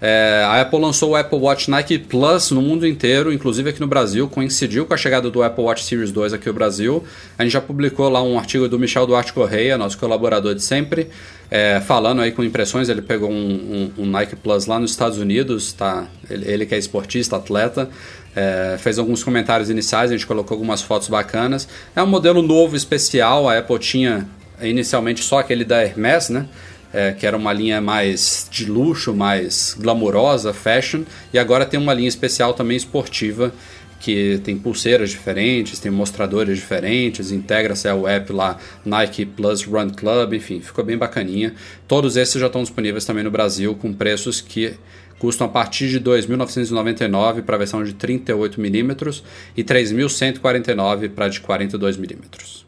[0.00, 3.86] é, a Apple lançou o Apple Watch Nike Plus no mundo inteiro, inclusive aqui no
[3.86, 7.02] Brasil, coincidiu com a chegada do Apple Watch Series 2 aqui no Brasil.
[7.36, 11.08] A gente já publicou lá um artigo do Michel Duarte Correia, nosso colaborador de sempre,
[11.50, 12.88] é, falando aí com impressões.
[12.88, 16.06] Ele pegou um, um, um, Nike Plus lá nos Estados Unidos, tá?
[16.30, 17.90] ele, ele que é esportista, atleta,
[18.36, 21.66] é, fez alguns comentários iniciais, a gente colocou algumas fotos bacanas.
[21.96, 24.28] É um modelo novo, especial, a Apple tinha
[24.62, 26.46] inicialmente só aquele da Hermes, né?
[26.92, 31.94] É, que era uma linha mais de luxo, mais glamourosa, fashion, e agora tem uma
[31.94, 33.52] linha especial também esportiva,
[34.00, 40.34] que tem pulseiras diferentes, tem mostradores diferentes, integra-se ao app lá Nike Plus Run Club,
[40.34, 41.54] enfim, ficou bem bacaninha.
[41.86, 44.74] Todos esses já estão disponíveis também no Brasil com preços que
[45.18, 49.22] custam a partir de 2.999 para a versão de 38mm
[49.56, 52.67] e 3.149 para a de 42mm.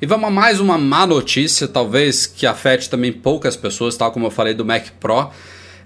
[0.00, 4.26] E vamos a mais uma má notícia, talvez que afete também poucas pessoas, tal como
[4.26, 5.30] eu falei do Mac Pro.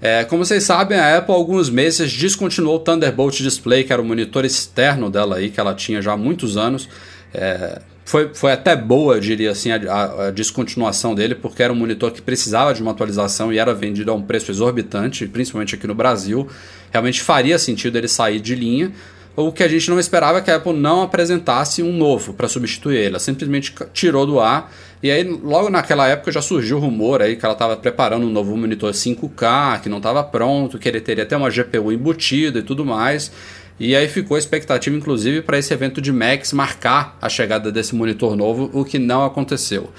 [0.03, 4.03] É, como vocês sabem, a Apple há alguns meses descontinuou o Thunderbolt Display, que era
[4.03, 6.91] o monitor externo dela aí, que ela tinha já há muitos anos.
[7.33, 12.11] É, foi, foi até boa, diria assim, a, a, descontinuação dele, porque era um monitor
[12.11, 15.95] que precisava de uma atualização e era vendido a um preço exorbitante, principalmente aqui no
[15.95, 16.47] Brasil.
[16.91, 18.93] Realmente faria sentido ele sair de linha.
[19.35, 22.49] O que a gente não esperava é que a Apple não apresentasse um novo para
[22.49, 23.07] substituir ele.
[23.07, 24.71] Ela simplesmente tirou do ar.
[25.03, 28.31] E aí, logo naquela época, já surgiu o rumor aí que ela estava preparando um
[28.31, 32.63] novo monitor 5K, que não estava pronto, que ele teria até uma GPU embutida e
[32.63, 33.33] tudo mais.
[33.81, 37.95] E aí ficou a expectativa, inclusive, para esse evento de Max marcar a chegada desse
[37.95, 39.91] monitor novo, o que não aconteceu.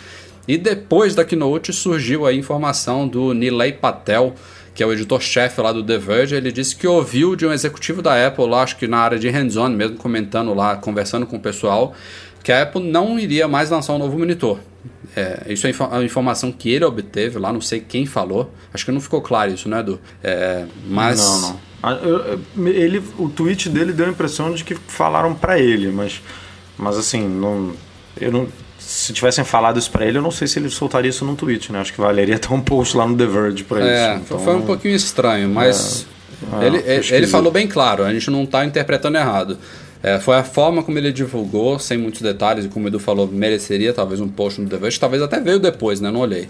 [0.47, 4.36] E depois da Keynote surgiu a informação do Nilay Patel,
[4.74, 8.01] que é o editor-chefe lá do The Verge, ele disse que ouviu de um executivo
[8.01, 11.39] da Apple, lá, acho que na área de hands-on mesmo, comentando lá, conversando com o
[11.39, 11.93] pessoal,
[12.43, 14.59] que a Apple não iria mais lançar um novo monitor.
[15.15, 18.51] É, isso é a informação que ele obteve lá, não sei quem falou.
[18.74, 19.99] Acho que não ficou claro isso, né, Edu?
[20.24, 21.19] É, mas...
[21.19, 21.59] Não, não.
[21.84, 21.99] Ah,
[22.65, 26.21] ele, o tweet dele deu a impressão de que falaram para ele, mas,
[26.78, 27.74] mas assim, não,
[28.19, 28.47] eu não,
[28.93, 31.71] se tivessem falado isso para ele, eu não sei se ele soltaria isso num tweet,
[31.71, 31.79] né?
[31.79, 34.23] Acho que valeria até um post lá no The Verge para é, isso.
[34.23, 36.05] Então, foi um pouquinho estranho, mas
[36.61, 39.57] é, ele, é, ele falou bem claro, a gente não está interpretando errado.
[40.03, 43.25] É, foi a forma como ele divulgou, sem muitos detalhes, e como o Edu falou,
[43.25, 46.11] mereceria talvez um post no The Verge, talvez até veio depois, né?
[46.11, 46.47] Não olhei.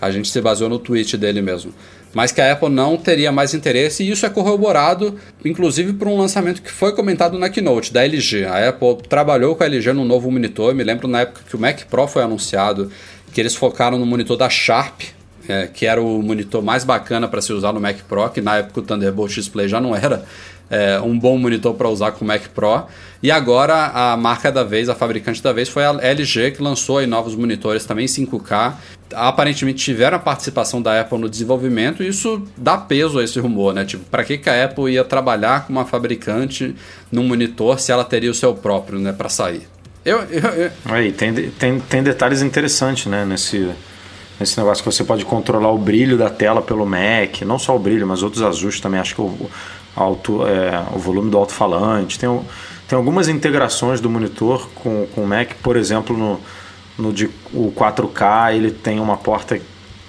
[0.00, 1.74] A gente se baseou no tweet dele mesmo
[2.12, 6.16] mas que a Apple não teria mais interesse, e isso é corroborado, inclusive, por um
[6.16, 8.44] lançamento que foi comentado na Keynote, da LG.
[8.44, 11.58] A Apple trabalhou com a LG no novo monitor, me lembro na época que o
[11.58, 12.90] Mac Pro foi anunciado,
[13.32, 15.02] que eles focaram no monitor da Sharp,
[15.48, 18.58] é, que era o monitor mais bacana para se usar no Mac Pro, que na
[18.58, 20.24] época o Thunderbolt Display já não era
[20.70, 22.84] é, um bom monitor para usar com o Mac Pro.
[23.22, 26.98] E agora a marca da vez, a fabricante da vez, foi a LG, que lançou
[26.98, 28.74] aí novos monitores também 5K.
[29.12, 33.74] Aparentemente tiveram a participação da Apple no desenvolvimento, e isso dá peso a esse rumor,
[33.74, 33.84] né?
[33.84, 36.74] Tipo, para que, que a Apple ia trabalhar com uma fabricante
[37.10, 39.62] num monitor se ela teria o seu próprio, né, para sair?
[40.04, 40.70] Eu, eu, eu...
[40.86, 43.68] Aí, tem, tem, tem detalhes interessantes, né, nesse,
[44.38, 47.78] nesse negócio que você pode controlar o brilho da tela pelo Mac, não só o
[47.78, 49.00] brilho, mas outros ajustes também.
[49.00, 49.50] Acho que o,
[49.94, 52.18] alto, é, o volume do alto-falante.
[52.18, 52.28] Tem,
[52.88, 56.40] tem algumas integrações do monitor com, com o Mac, por exemplo, no,
[56.98, 59.60] no de, o 4K ele tem uma porta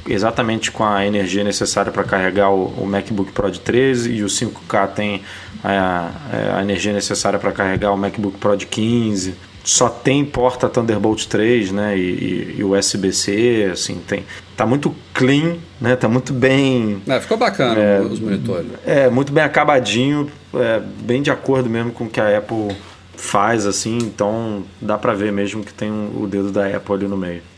[0.07, 4.27] exatamente com a energia necessária para carregar o, o, MacBook Pro de 13 e o
[4.27, 5.21] 5K tem
[5.63, 6.09] a,
[6.57, 11.72] a energia necessária para carregar o MacBook Pro de 15 só tem porta Thunderbolt 3,
[11.72, 14.26] né, e, e USB-C, assim, tem,
[14.57, 17.01] tá muito clean, né, tá muito bem...
[17.07, 18.68] É, ficou bacana é, os monitores.
[18.86, 22.76] É, muito bem acabadinho, é, bem de acordo mesmo com o que a Apple
[23.16, 27.18] faz, assim, então dá para ver mesmo que tem o dedo da Apple ali no
[27.18, 27.51] meio.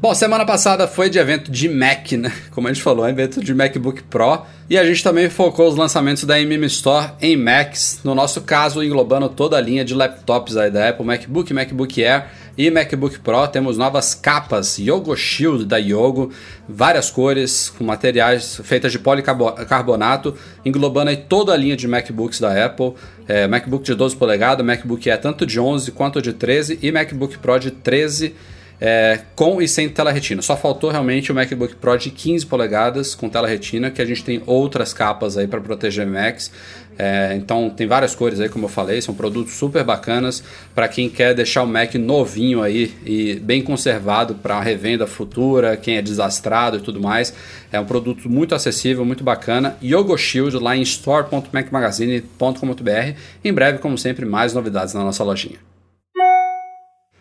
[0.00, 2.32] Bom, semana passada foi de evento de Mac, né?
[2.54, 4.42] Como a gente falou, evento de MacBook Pro.
[4.70, 7.98] E a gente também focou os lançamentos da MM Store em Macs.
[8.04, 12.26] No nosso caso, englobando toda a linha de laptops aí da Apple, MacBook, MacBook Air
[12.56, 13.48] e MacBook Pro.
[13.48, 16.30] Temos novas capas Yogo Shield da Yogo,
[16.68, 20.32] várias cores, com materiais feitas de policarbonato,
[20.64, 22.94] englobando aí toda a linha de MacBooks da Apple.
[23.26, 27.36] É, MacBook de 12 polegadas, MacBook Air tanto de 11 quanto de 13 e MacBook
[27.38, 28.36] Pro de 13
[28.80, 30.42] é, com e sem tela retina.
[30.42, 34.24] Só faltou realmente o MacBook Pro de 15 polegadas com tela retina, que a gente
[34.24, 36.50] tem outras capas aí para proteger Macs.
[36.98, 40.42] É, então tem várias cores aí, como eu falei, são produtos super bacanas
[40.74, 45.96] para quem quer deixar o Mac novinho aí e bem conservado para revenda futura, quem
[45.96, 47.32] é desastrado e tudo mais.
[47.70, 49.76] É um produto muito acessível, muito bacana.
[49.80, 53.14] Yogo Shield lá em store.macmagazine.com.br.
[53.44, 55.77] Em breve, como sempre, mais novidades na nossa lojinha.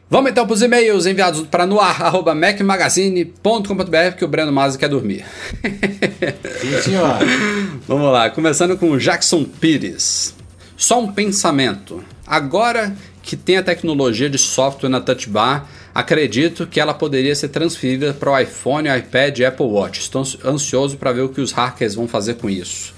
[0.09, 5.25] Vamos então para os e-mails enviados para noar.mecmagazine.com.br que o Breno Mazzi quer dormir.
[6.61, 7.17] Sim, senhor.
[7.85, 10.33] Vamos lá, começando com o Jackson Pires.
[10.77, 12.01] Só um pensamento.
[12.25, 17.49] Agora que tem a tecnologia de software na Touch Bar, acredito que ela poderia ser
[17.49, 19.99] transferida para o iPhone, iPad e Apple Watch.
[19.99, 22.93] Estou ansioso para ver o que os hackers vão fazer com isso.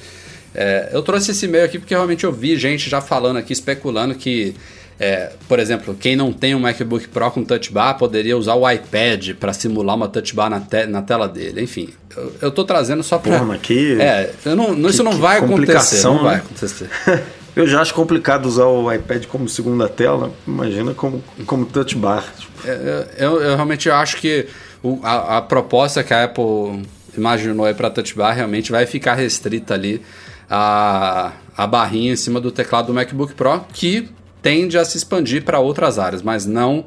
[0.53, 4.13] É, eu trouxe esse e-mail aqui porque realmente eu vi gente já falando aqui, especulando
[4.13, 4.53] que
[4.99, 8.69] é, por exemplo, quem não tem um MacBook Pro com Touch Bar poderia usar o
[8.69, 11.61] iPad para simular uma Touch Bar na, te na tela dele.
[11.61, 13.39] Enfim, eu, eu tô trazendo só para.
[13.39, 13.97] Porra, que.
[14.01, 16.03] É, não, que, isso não vai acontecer.
[16.03, 16.41] Não vai né?
[16.45, 16.89] acontecer.
[17.55, 22.25] eu já acho complicado usar o iPad como segunda tela, imagina como, como Touch Bar.
[22.65, 24.47] É, eu, eu, realmente acho que
[24.83, 26.83] o, a, a proposta que a Apple
[27.17, 30.01] imaginou aí para Touch Bar realmente vai ficar restrita ali
[30.49, 34.09] a, a barrinha em cima do teclado do MacBook Pro, que
[34.41, 36.85] tende a se expandir para outras áreas, mas não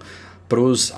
[0.52, 0.92] para os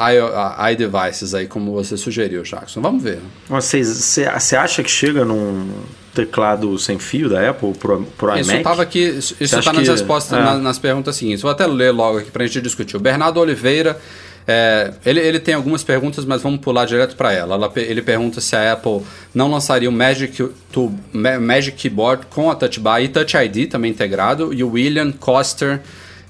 [0.72, 2.80] iDevices aí, como você sugeriu, Jackson.
[2.80, 3.20] Vamos ver.
[3.48, 5.70] Você acha que chega num
[6.12, 8.40] teclado sem fio da Apple pro, pro iMac?
[8.40, 9.90] Isso estava aqui, isso está nas que...
[9.90, 10.42] respostas, é.
[10.42, 11.40] nas, nas, perguntas seguintes.
[11.40, 12.96] Vou até ler logo aqui para a gente discutir.
[12.96, 13.96] O Bernardo Oliveira,
[14.44, 17.54] é, ele, ele tem algumas perguntas, mas vamos pular direto para ela.
[17.54, 17.72] ela.
[17.76, 19.02] Ele pergunta se a Apple
[19.32, 23.92] não lançaria o Magic, to, Magic Keyboard com a Touch Bar e Touch ID também
[23.92, 24.52] integrado.
[24.52, 25.80] E o William Coster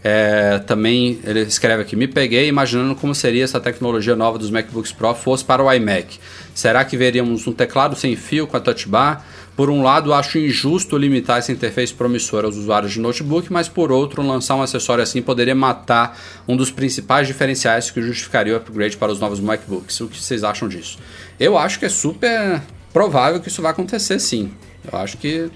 [0.07, 4.93] é, também ele escreve aqui: Me peguei imaginando como seria essa tecnologia nova dos MacBooks
[4.93, 6.19] Pro fosse para o iMac.
[6.55, 9.25] Será que veríamos um teclado sem fio com a touch bar?
[9.57, 13.91] Por um lado, acho injusto limitar essa interface promissora aos usuários de notebook, mas por
[13.91, 18.99] outro, lançar um acessório assim poderia matar um dos principais diferenciais que justificaria o upgrade
[18.99, 20.01] para os novos MacBooks.
[20.01, 20.99] O que vocês acham disso?
[21.41, 22.61] Eu acho que é super
[22.93, 24.53] provável que isso vai acontecer sim.
[24.93, 25.51] Eu acho que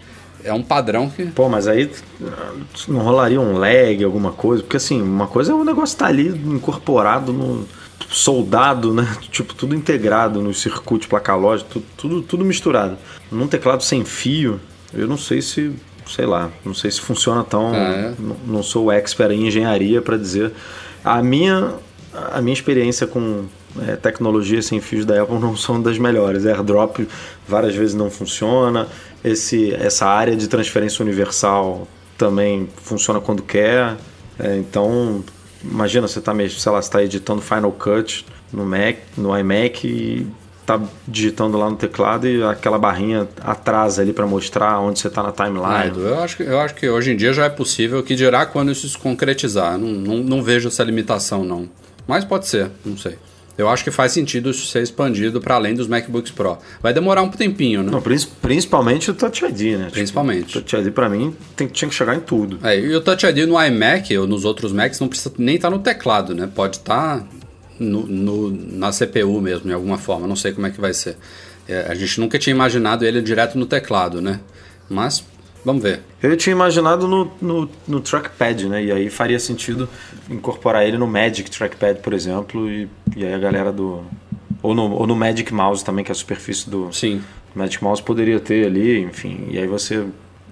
[0.49, 1.27] é um padrão que.
[1.27, 1.91] Pô, mas aí
[2.89, 4.63] não rolaria um lag, alguma coisa?
[4.63, 7.67] Porque assim, uma coisa é o negócio estar tá ali incorporado no.
[8.09, 9.07] soldado, né?
[9.31, 12.97] Tipo, tudo integrado no circuito, placa-lógica, tudo, tudo, tudo misturado.
[13.31, 14.61] Num teclado sem fio,
[14.93, 15.73] eu não sei se.
[16.07, 17.73] sei lá, não sei se funciona tão.
[17.73, 18.15] Ah, é.
[18.19, 20.53] não, não sou expert em engenharia para dizer.
[21.05, 21.75] A minha,
[22.33, 23.45] a minha experiência com
[23.87, 26.47] é, tecnologia sem fios da Apple não são das melhores.
[26.47, 27.07] AirDrop
[27.47, 28.89] várias vezes não funciona
[29.25, 33.97] esse, essa área de transferência universal também funciona quando quer.
[34.39, 35.25] É, então,
[35.63, 40.27] imagina você está sei está editando Final Cut no Mac, no iMac e
[40.65, 45.23] tá digitando lá no teclado e aquela barrinha atrasa ali para mostrar onde você está
[45.23, 45.97] na timeline.
[45.97, 48.71] eu, acho que, eu acho que hoje em dia já é possível, que dirá quando
[48.71, 49.79] isso se concretizar.
[49.79, 51.69] Não, não, não vejo essa limitação, não.
[52.07, 53.17] Mas pode ser, não sei.
[53.59, 56.59] Eu acho que faz sentido isso ser expandido para além dos MacBooks Pro.
[56.81, 57.91] Vai demorar um tempinho, né?
[57.91, 58.01] Não,
[58.41, 59.89] principalmente o Touch ID, né?
[59.91, 60.47] Principalmente.
[60.47, 62.61] Tipo, o Touch ID para mim tem, tinha que chegar em tudo.
[62.63, 65.71] É, e o Touch ID no iMac ou nos outros Macs não precisa nem estar
[65.71, 66.49] tá no teclado, né?
[66.55, 67.27] Pode estar tá
[67.81, 70.29] no, no, na CPU mesmo, de alguma forma.
[70.29, 71.17] Não sei como é que vai ser.
[71.67, 74.39] É, a gente nunca tinha imaginado ele direto no teclado, né?
[74.89, 75.25] Mas
[75.69, 76.01] Vamos ver.
[76.23, 78.85] Eu tinha imaginado no, no, no, trackpad, né?
[78.85, 79.87] E aí faria sentido
[80.31, 84.03] incorporar ele no Magic Trackpad, por exemplo, e, e aí a galera do.
[84.63, 87.21] Ou no, ou no Magic Mouse também, que é a superfície do Sim.
[87.55, 89.47] Magic Mouse poderia ter ali, enfim.
[89.51, 90.07] E aí você.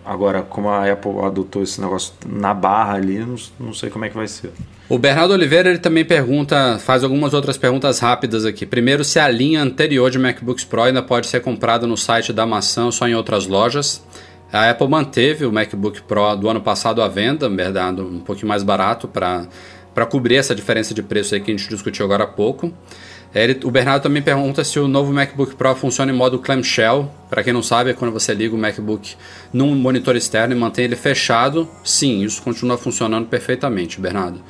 [0.05, 4.11] Agora, como a Apple adotou esse negócio na barra ali, não, não sei como é
[4.11, 4.53] que vai ser.
[4.87, 8.67] O Bernardo Oliveira ele também pergunta, faz algumas outras perguntas rápidas aqui.
[8.67, 12.45] Primeiro, se a linha anterior de MacBooks Pro ainda pode ser comprada no site da
[12.45, 14.05] maçã ou só em outras lojas.
[14.53, 18.63] A Apple manteve o MacBook Pro do ano passado à venda, verdade, um pouquinho mais
[18.63, 22.73] barato para cobrir essa diferença de preço aí que a gente discutiu agora há pouco.
[23.35, 27.11] Ele, o Bernardo também pergunta se o novo MacBook Pro funciona em modo clamshell.
[27.29, 29.15] Para quem não sabe, é quando você liga o MacBook
[29.53, 31.69] num monitor externo e mantém ele fechado.
[31.85, 34.41] Sim, isso continua funcionando perfeitamente, Bernardo.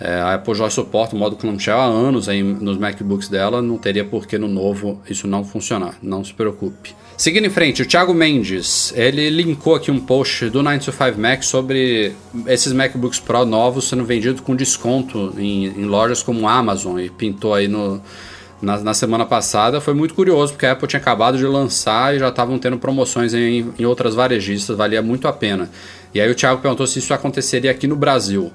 [0.00, 3.76] É, a Apple já suporta o modo clamshell há anos aí nos MacBooks dela, não
[3.76, 6.94] teria por que no novo isso não funcionar, não se preocupe.
[7.18, 12.12] Seguindo em frente, o Thiago Mendes, ele linkou aqui um post do 925 Mac sobre
[12.46, 17.54] esses MacBooks Pro novos sendo vendidos com desconto em, em lojas como Amazon e pintou
[17.54, 18.00] aí no,
[18.62, 19.80] na, na, semana passada.
[19.80, 23.34] Foi muito curioso porque a Apple tinha acabado de lançar e já estavam tendo promoções
[23.34, 25.68] em, em outras varejistas, valia muito a pena.
[26.14, 28.52] E aí o Thiago perguntou se isso aconteceria aqui no Brasil.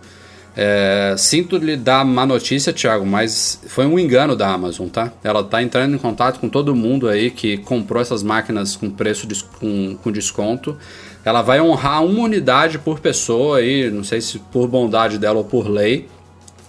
[0.56, 5.12] É, sinto lhe dar má notícia, Thiago, mas foi um engano da Amazon, tá?
[5.24, 9.26] Ela está entrando em contato com todo mundo aí que comprou essas máquinas com preço
[9.26, 10.78] de, com, com desconto.
[11.26, 15.44] Ela vai honrar uma unidade por pessoa aí, não sei se por bondade dela ou
[15.44, 16.08] por lei,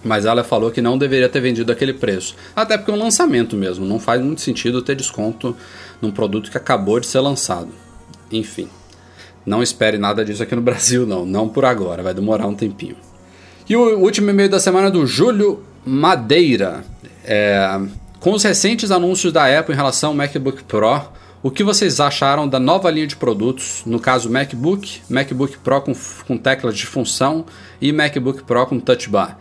[0.02, 2.36] mas ela falou que não deveria ter vendido aquele preço.
[2.56, 5.54] Até porque é um lançamento mesmo, não faz muito sentido ter desconto
[6.00, 7.68] num produto que acabou de ser lançado.
[8.32, 8.68] Enfim,
[9.44, 12.96] não espere nada disso aqui no Brasil, não, não por agora, vai demorar um tempinho.
[13.66, 16.84] E o último e-mail da semana é do Júlio Madeira.
[17.24, 17.80] É,
[18.20, 21.00] com os recentes anúncios da Apple em relação ao MacBook Pro,
[21.42, 25.94] o que vocês acharam da nova linha de produtos, no caso MacBook, MacBook Pro com,
[26.26, 27.46] com teclas de função
[27.80, 29.38] e MacBook Pro com touch bar?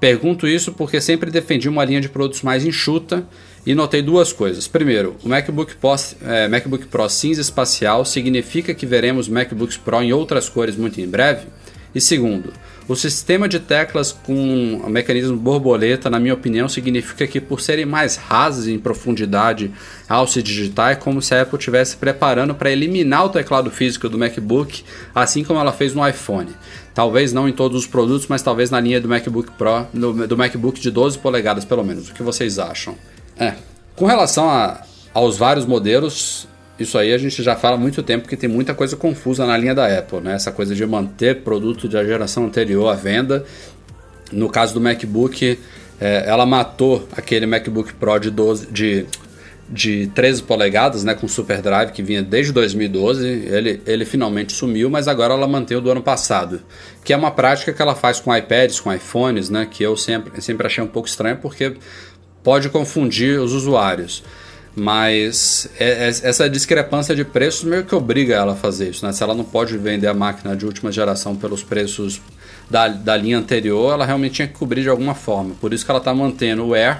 [0.00, 3.26] Pergunto isso porque sempre defendi uma linha de produtos mais enxuta
[3.66, 4.66] e notei duas coisas.
[4.66, 5.94] Primeiro, o MacBook Pro,
[6.26, 11.06] é, MacBook Pro cinza espacial significa que veremos MacBooks Pro em outras cores muito em
[11.06, 11.46] breve?
[11.94, 12.52] E segundo,
[12.88, 17.84] o sistema de teclas com o mecanismo borboleta, na minha opinião, significa que por serem
[17.84, 19.72] mais rasas em profundidade
[20.08, 24.08] ao se digitar, é como se a Apple estivesse preparando para eliminar o teclado físico
[24.08, 26.50] do MacBook, assim como ela fez no iPhone.
[26.94, 30.80] Talvez não em todos os produtos, mas talvez na linha do MacBook Pro, do MacBook
[30.80, 32.08] de 12 polegadas pelo menos.
[32.08, 32.94] O que vocês acham?
[33.36, 33.54] É.
[33.96, 34.80] Com relação a,
[35.12, 36.46] aos vários modelos,
[36.78, 39.56] isso aí a gente já fala há muito tempo que tem muita coisa confusa na
[39.56, 40.34] linha da Apple, né?
[40.34, 43.44] Essa coisa de manter produto da geração anterior à venda.
[44.30, 45.58] No caso do MacBook,
[45.98, 49.06] é, ela matou aquele MacBook Pro de, 12, de,
[49.70, 51.14] de 13 polegadas, né?
[51.14, 53.26] Com Super Drive, que vinha desde 2012.
[53.26, 56.60] Ele, ele finalmente sumiu, mas agora ela mantém o do ano passado.
[57.02, 59.66] Que é uma prática que ela faz com iPads, com iPhones, né?
[59.70, 61.74] Que eu sempre, sempre achei um pouco estranho, porque
[62.42, 64.22] pode confundir os usuários.
[64.78, 69.06] Mas é, é, essa discrepância de preços meio que obriga ela a fazer isso.
[69.06, 69.12] Né?
[69.12, 72.20] Se ela não pode vender a máquina de última geração pelos preços
[72.68, 75.54] da, da linha anterior, ela realmente tinha que cobrir de alguma forma.
[75.58, 76.98] Por isso que ela está mantendo o Air,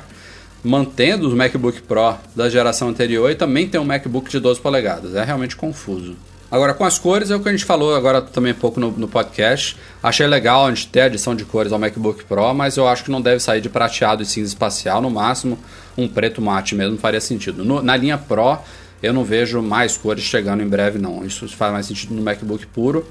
[0.64, 5.14] mantendo os MacBook Pro da geração anterior e também tem um MacBook de 12 polegadas.
[5.14, 6.16] É realmente confuso.
[6.50, 8.92] Agora, com as cores, é o que a gente falou agora também um pouco no,
[8.92, 9.76] no, podcast.
[10.00, 13.10] Achei legal a gente ter adição de cores ao MacBook Pro, mas eu acho que
[13.10, 15.02] não deve sair de prateado e cinza espacial.
[15.02, 15.58] No máximo,
[15.98, 17.64] um preto mate mesmo faria sentido.
[17.64, 18.58] No, na linha Pro,
[19.02, 21.24] eu não vejo mais cores chegando em breve, não.
[21.24, 23.04] Isso faz mais sentido no MacBook puro.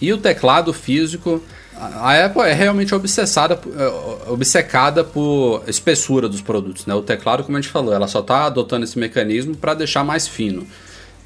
[0.00, 1.42] E o teclado físico,
[1.74, 6.84] a Apple é realmente obsessada, é, obcecada por espessura dos produtos.
[6.84, 6.94] Né?
[6.94, 10.28] O teclado, como a gente falou, ela só está adotando esse mecanismo para deixar mais
[10.28, 10.66] fino.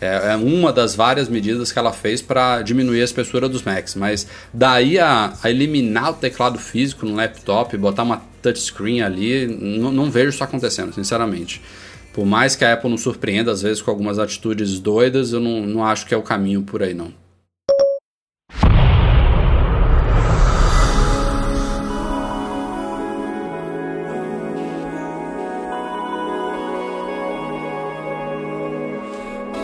[0.03, 3.95] É, é, uma das várias medidas que ela fez para diminuir a espessura dos Macs.
[3.95, 10.11] Mas daí a, a, eliminar o teclado físico no laptop, botar uma touchscreen ali, não
[10.11, 11.63] vejo isso acontecendo, sinceramente.
[12.13, 15.65] Por mais que a Apple nos surpreenda às vezes com algumas atitudes doidas, eu não,
[15.65, 17.22] não acho que é o caminho por aí não.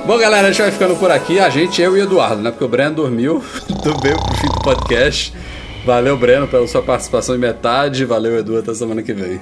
[0.09, 1.39] Bom, galera, a gente vai ficando por aqui.
[1.39, 2.51] A gente, eu e Eduardo, né?
[2.51, 3.45] Porque o Breno dormiu,
[4.03, 5.35] veio pro fim do podcast.
[5.89, 8.05] Valeu, Breno, pela sua participação em metade.
[8.05, 9.41] Valeu, Edu, até semana que vem.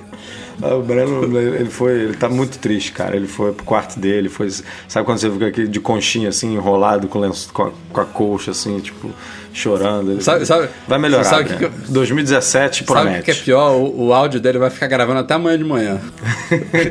[0.63, 3.17] Ah, o Breno, ele foi, ele tá muito triste, cara.
[3.17, 4.49] Ele foi pro quarto dele, foi,
[4.87, 8.05] sabe quando você fica aqui de conchinha assim, enrolado com, lenço, com, a, com a
[8.05, 9.11] colcha assim, tipo,
[9.53, 10.13] chorando.
[10.13, 11.25] Ele, sabe, sabe, vai melhorar.
[11.25, 13.09] Sabe que, que 2017 promete.
[13.09, 13.73] Sabe o que é pior?
[13.73, 16.01] O, o, áudio dele vai ficar gravando até amanhã de manhã.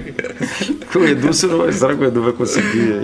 [0.93, 3.03] o Edu, não, será que o Edu vai conseguir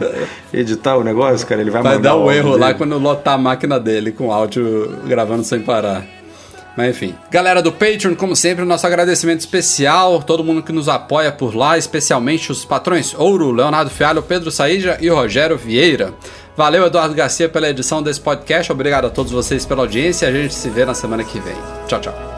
[0.53, 1.61] editar o negócio, cara?
[1.61, 2.61] Ele vai, vai dar um erro dele.
[2.61, 6.20] lá quando lotar a máquina dele com áudio gravando sem parar.
[6.75, 7.15] Mas enfim.
[7.29, 10.23] Galera do Patreon, como sempre, nosso agradecimento especial.
[10.23, 14.97] Todo mundo que nos apoia por lá, especialmente os patrões Ouro, Leonardo Fialho, Pedro Saíja
[15.01, 16.13] e Rogério Vieira.
[16.55, 18.71] Valeu, Eduardo Garcia, pela edição desse podcast.
[18.71, 20.27] Obrigado a todos vocês pela audiência.
[20.27, 21.55] A gente se vê na semana que vem.
[21.87, 22.30] Tchau, tchau.